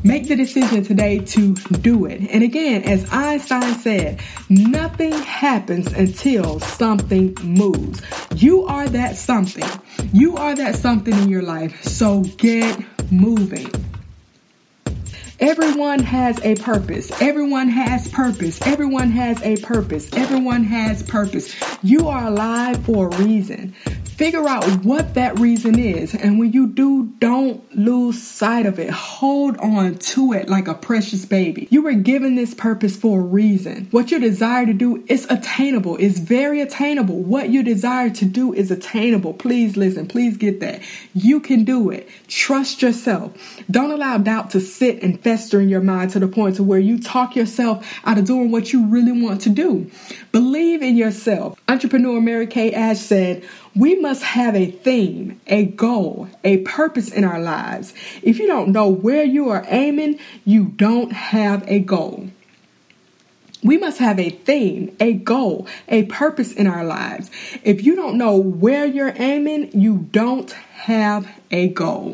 Make 0.06 0.28
the 0.28 0.36
decision 0.36 0.84
today 0.84 1.20
to 1.20 1.54
do 1.54 2.06
it. 2.06 2.22
And 2.30 2.44
again, 2.44 2.84
as 2.84 3.10
Einstein 3.12 3.76
said, 3.76 4.22
nothing 4.50 5.14
happens 5.14 5.88
until 5.94 6.60
something 6.60 7.38
moves. 7.42 8.02
You 8.36 8.66
are 8.66 8.90
that 8.90 9.16
something. 9.16 9.64
You 10.12 10.36
are 10.36 10.56
that 10.56 10.76
something 10.76 11.14
in 11.14 11.30
your 11.30 11.42
life. 11.42 11.84
So 11.84 12.22
get 12.38 12.84
moving. 13.12 13.72
Everyone 15.40 16.00
has 16.00 16.40
a 16.44 16.56
purpose. 16.56 17.12
Everyone 17.22 17.68
has 17.68 18.08
purpose. 18.10 18.62
Everyone 18.66 19.10
has 19.12 19.42
a 19.42 19.58
purpose. 19.58 20.12
Everyone 20.14 20.64
has 20.64 21.04
purpose. 21.04 21.56
You 21.82 22.08
are 22.08 22.28
alive 22.28 22.86
for 22.86 23.10
a 23.10 23.18
reason. 23.24 23.74
Figure 24.16 24.48
out 24.48 24.64
what 24.86 25.16
that 25.16 25.40
reason 25.40 25.80
is. 25.80 26.14
And 26.14 26.38
when 26.38 26.52
you 26.52 26.68
do, 26.68 27.12
don't 27.18 27.64
lose 27.76 28.22
sight 28.22 28.68
of 28.68 28.78
it. 28.78 28.92
Hold 28.92 29.58
on 29.58 29.96
to 29.96 30.34
it 30.34 30.48
like 30.48 30.68
a 30.68 30.76
precious 30.76 31.26
baby. 31.26 31.68
You 31.72 31.82
were 31.82 31.94
given 31.94 32.36
this 32.36 32.54
purpose 32.54 32.96
for 32.96 33.20
a 33.20 33.24
reason. 33.24 33.88
What 33.90 34.12
you 34.12 34.20
desire 34.20 34.68
to 34.68 34.74
do 34.74 35.04
is 35.08 35.26
attainable. 35.32 35.98
It's 35.98 36.20
very 36.20 36.62
attainable. 36.62 37.22
What 37.22 37.50
you 37.50 37.64
desire 37.64 38.12
to 38.12 38.26
do 38.26 38.54
is 38.54 38.70
attainable. 38.70 39.34
Please 39.34 39.76
listen. 39.78 40.08
Please 40.08 40.38
get 40.38 40.60
that. 40.60 40.82
You 41.16 41.40
can 41.40 41.64
do 41.64 41.90
it. 41.90 42.08
Trust 42.28 42.84
yourself. 42.84 43.34
Don't 43.72 43.92
allow 43.92 44.20
doubt 44.20 44.52
to 44.52 44.60
sit 44.60 45.02
and 45.02 45.20
fester 45.20 45.60
in 45.60 45.70
your 45.70 45.82
mind 45.82 46.12
to 46.12 46.20
the 46.20 46.28
point 46.28 46.58
to 46.58 46.64
where 46.64 46.80
you 46.80 47.00
talk 47.00 47.36
yourself 47.36 47.86
out 48.06 48.20
of 48.20 48.26
doing 48.26 48.52
what 48.52 48.74
you 48.74 48.86
really 48.86 49.12
want 49.12 49.42
to 49.42 49.50
do. 49.50 49.90
Believe 50.32 50.84
in 50.84 50.96
yourself. 50.96 51.60
Entrepreneur 51.68 52.22
Mary 52.22 52.46
Kay 52.46 52.72
Ash 52.74 53.00
said, 53.00 53.44
we 53.76 53.96
must 53.96 54.24
have 54.24 54.56
a 54.56 54.70
theme, 54.70 55.42
a 55.48 55.66
goal, 55.66 56.28
a 56.44 56.58
purpose 56.58 57.12
in 57.12 57.24
our 57.24 57.40
lives. 57.40 57.94
If 58.22 58.40
you 58.40 58.46
don't 58.46 58.70
know 58.70 58.88
where 58.88 59.24
you 59.24 59.50
are 59.50 59.66
aiming, 59.68 60.20
you 60.46 60.66
don't 60.66 61.12
have 61.12 61.68
a 61.68 61.80
goal. 61.80 62.30
We 63.64 63.78
must 63.78 63.98
have 64.00 64.20
a 64.20 64.30
theme, 64.30 64.96
a 65.00 65.14
goal, 65.14 65.68
a 65.88 66.04
purpose 66.04 66.54
in 66.54 66.68
our 66.68 66.84
lives. 66.84 67.32
If 67.64 67.84
you 67.84 67.96
don't 67.96 68.18
know 68.18 68.36
where 68.36 68.86
you're 68.86 69.14
aiming, 69.16 69.72
you 69.80 70.10
don't 70.12 70.52
have 70.52 71.28
a 71.50 71.70
goal. 71.70 72.14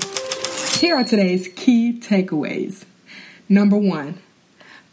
Here 0.75 0.95
are 0.95 1.03
today's 1.03 1.49
key 1.55 1.99
takeaways. 1.99 2.85
Number 3.49 3.75
one, 3.75 4.19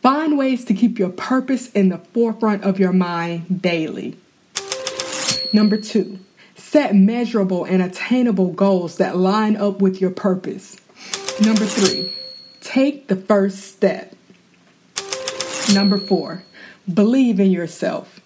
find 0.01 0.39
ways 0.39 0.65
to 0.65 0.75
keep 0.75 0.99
your 0.99 1.11
purpose 1.11 1.71
in 1.73 1.91
the 1.91 1.99
forefront 1.99 2.65
of 2.65 2.81
your 2.81 2.93
mind 2.93 3.61
daily. 3.61 4.17
Number 5.53 5.77
two, 5.77 6.19
Set 6.57 6.95
measurable 6.95 7.65
and 7.65 7.83
attainable 7.83 8.53
goals 8.53 8.97
that 8.97 9.17
line 9.17 9.57
up 9.57 9.81
with 9.81 10.01
your 10.01 10.11
purpose. 10.11 10.77
Number 11.41 11.67
three, 11.67 12.13
take 12.61 13.09
the 13.09 13.17
first 13.17 13.59
step. 13.59 14.15
Number 15.73 15.99
four, 15.99 16.45
believe 16.93 17.39
in 17.39 17.51
yourself. 17.51 18.21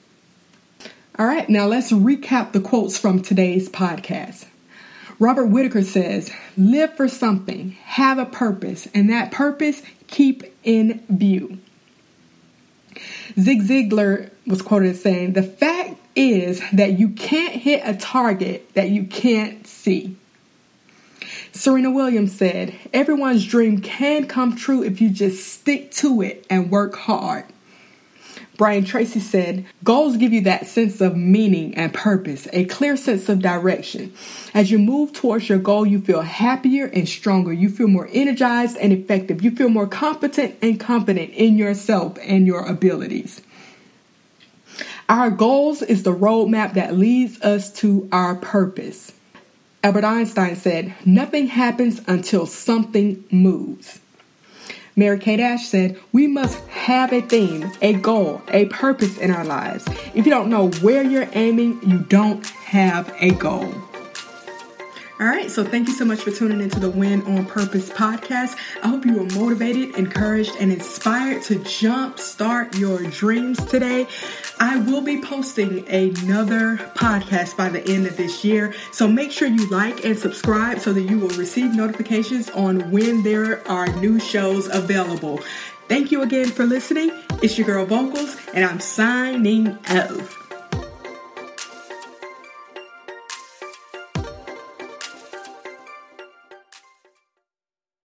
All 1.19 1.27
right, 1.27 1.49
now 1.49 1.67
let's 1.67 1.93
recap 1.93 2.53
the 2.53 2.61
quotes 2.61 2.97
from 2.97 3.21
today's 3.21 3.69
podcast. 3.69 4.47
Robert 5.19 5.47
Whitaker 5.47 5.83
says, 5.83 6.33
Live 6.57 6.97
for 6.97 7.09
something, 7.09 7.73
have 7.85 8.19
a 8.19 8.25
purpose, 8.25 8.89
and 8.95 9.11
that 9.11 9.31
purpose 9.31 9.83
keep 10.07 10.45
in 10.65 11.05
view. 11.11 11.59
Zig 13.39 13.63
Ziglar 13.63 14.31
was 14.47 14.63
quoted 14.63 14.93
as 14.93 15.03
saying, 15.03 15.35
The 15.35 15.43
fact 15.43 16.00
is 16.15 16.63
that 16.73 16.99
you 16.99 17.11
can't 17.11 17.55
hit 17.55 17.83
a 17.85 17.97
target 17.97 18.73
that 18.75 18.91
you 18.91 19.05
can't 19.05 19.67
see. 19.67 20.17
Serena 21.53 21.91
Williams 21.91 22.37
said, 22.37 22.75
Everyone's 22.93 23.47
dream 23.47 23.81
can 23.81 24.27
come 24.27 24.57
true 24.57 24.83
if 24.83 25.01
you 25.01 25.11
just 25.11 25.47
stick 25.47 25.91
to 25.93 26.23
it 26.23 26.47
and 26.49 26.71
work 26.71 26.97
hard. 26.97 27.45
Brian 28.57 28.85
Tracy 28.85 29.21
said, 29.21 29.65
Goals 29.83 30.19
give 30.19 30.35
you 30.35 30.43
that 30.43 30.67
sense 30.67 31.01
of 31.01 31.17
meaning 31.17 31.75
and 31.77 31.95
purpose, 31.95 32.47
a 32.53 32.67
clear 32.67 32.95
sense 32.95 33.31
of 33.31 33.41
direction. 33.41 34.13
As 34.53 34.71
you 34.71 34.79
move 34.79 35.15
towards 35.15 35.49
your 35.49 35.59
goal, 35.59 35.87
you 35.87 35.99
feel 35.99 36.21
happier 36.21 36.85
and 36.85 37.09
stronger. 37.09 37.55
You 37.55 37.71
feel 37.71 37.89
more 37.89 38.09
energized 38.13 38.77
and 38.77 38.93
effective. 38.93 39.43
You 39.43 39.53
feel 39.53 39.71
more 39.71 39.87
competent 39.87 40.57
and 40.61 40.79
confident 40.79 41.31
in 41.33 41.57
yourself 41.57 42.19
and 42.23 42.47
your 42.47 42.67
abilities. 42.67 43.41
Our 45.11 45.29
goals 45.29 45.83
is 45.83 46.05
the 46.05 46.15
roadmap 46.15 46.75
that 46.75 46.97
leads 46.97 47.43
us 47.43 47.73
to 47.81 48.09
our 48.13 48.37
purpose. 48.37 49.11
Albert 49.83 50.05
Einstein 50.05 50.55
said, 50.55 50.95
Nothing 51.05 51.49
happens 51.49 52.01
until 52.07 52.47
something 52.47 53.25
moves. 53.29 53.99
Mary 54.95 55.19
Kay 55.19 55.43
Ash 55.43 55.67
said, 55.67 55.99
We 56.13 56.29
must 56.29 56.61
have 56.69 57.13
a 57.13 57.23
theme, 57.23 57.73
a 57.83 57.95
goal, 57.95 58.41
a 58.53 58.67
purpose 58.67 59.19
in 59.19 59.33
our 59.33 59.45
lives. 59.45 59.85
If 60.15 60.27
you 60.27 60.31
don't 60.31 60.49
know 60.49 60.71
where 60.75 61.03
you're 61.03 61.29
aiming, 61.33 61.81
you 61.85 61.99
don't 61.99 62.47
have 62.47 63.13
a 63.19 63.33
goal. 63.33 63.90
All 65.21 65.27
right, 65.27 65.51
so 65.51 65.63
thank 65.63 65.87
you 65.87 65.93
so 65.93 66.07
much 66.07 66.21
for 66.21 66.31
tuning 66.31 66.63
into 66.63 66.81
the 66.81 66.89
Win 66.89 67.21
on 67.27 67.45
Purpose 67.45 67.91
podcast. 67.91 68.57
I 68.83 68.89
hope 68.89 69.05
you 69.05 69.13
were 69.13 69.27
motivated, 69.27 69.95
encouraged, 69.97 70.53
and 70.59 70.73
inspired 70.73 71.43
to 71.43 71.63
jump 71.63 72.19
start 72.19 72.79
your 72.79 73.03
dreams 73.03 73.63
today. 73.67 74.07
I 74.59 74.79
will 74.79 75.03
be 75.03 75.21
posting 75.21 75.87
another 75.91 76.79
podcast 76.97 77.55
by 77.55 77.69
the 77.69 77.87
end 77.87 78.07
of 78.07 78.17
this 78.17 78.47
year, 78.47 78.73
so 78.93 79.07
make 79.07 79.31
sure 79.31 79.47
you 79.47 79.69
like 79.69 80.07
and 80.07 80.19
subscribe 80.19 80.79
so 80.79 80.95
that 80.95 81.03
you 81.03 81.19
will 81.19 81.37
receive 81.37 81.75
notifications 81.75 82.49
on 82.49 82.91
when 82.91 83.23
there 83.23 83.69
are 83.69 83.89
new 83.97 84.19
shows 84.19 84.75
available. 84.75 85.41
Thank 85.87 86.11
you 86.13 86.23
again 86.23 86.49
for 86.49 86.65
listening. 86.65 87.11
It's 87.43 87.59
your 87.59 87.67
girl 87.67 87.85
Vocals, 87.85 88.39
and 88.55 88.65
I'm 88.65 88.81
signing 88.81 89.77
off. 89.91 90.40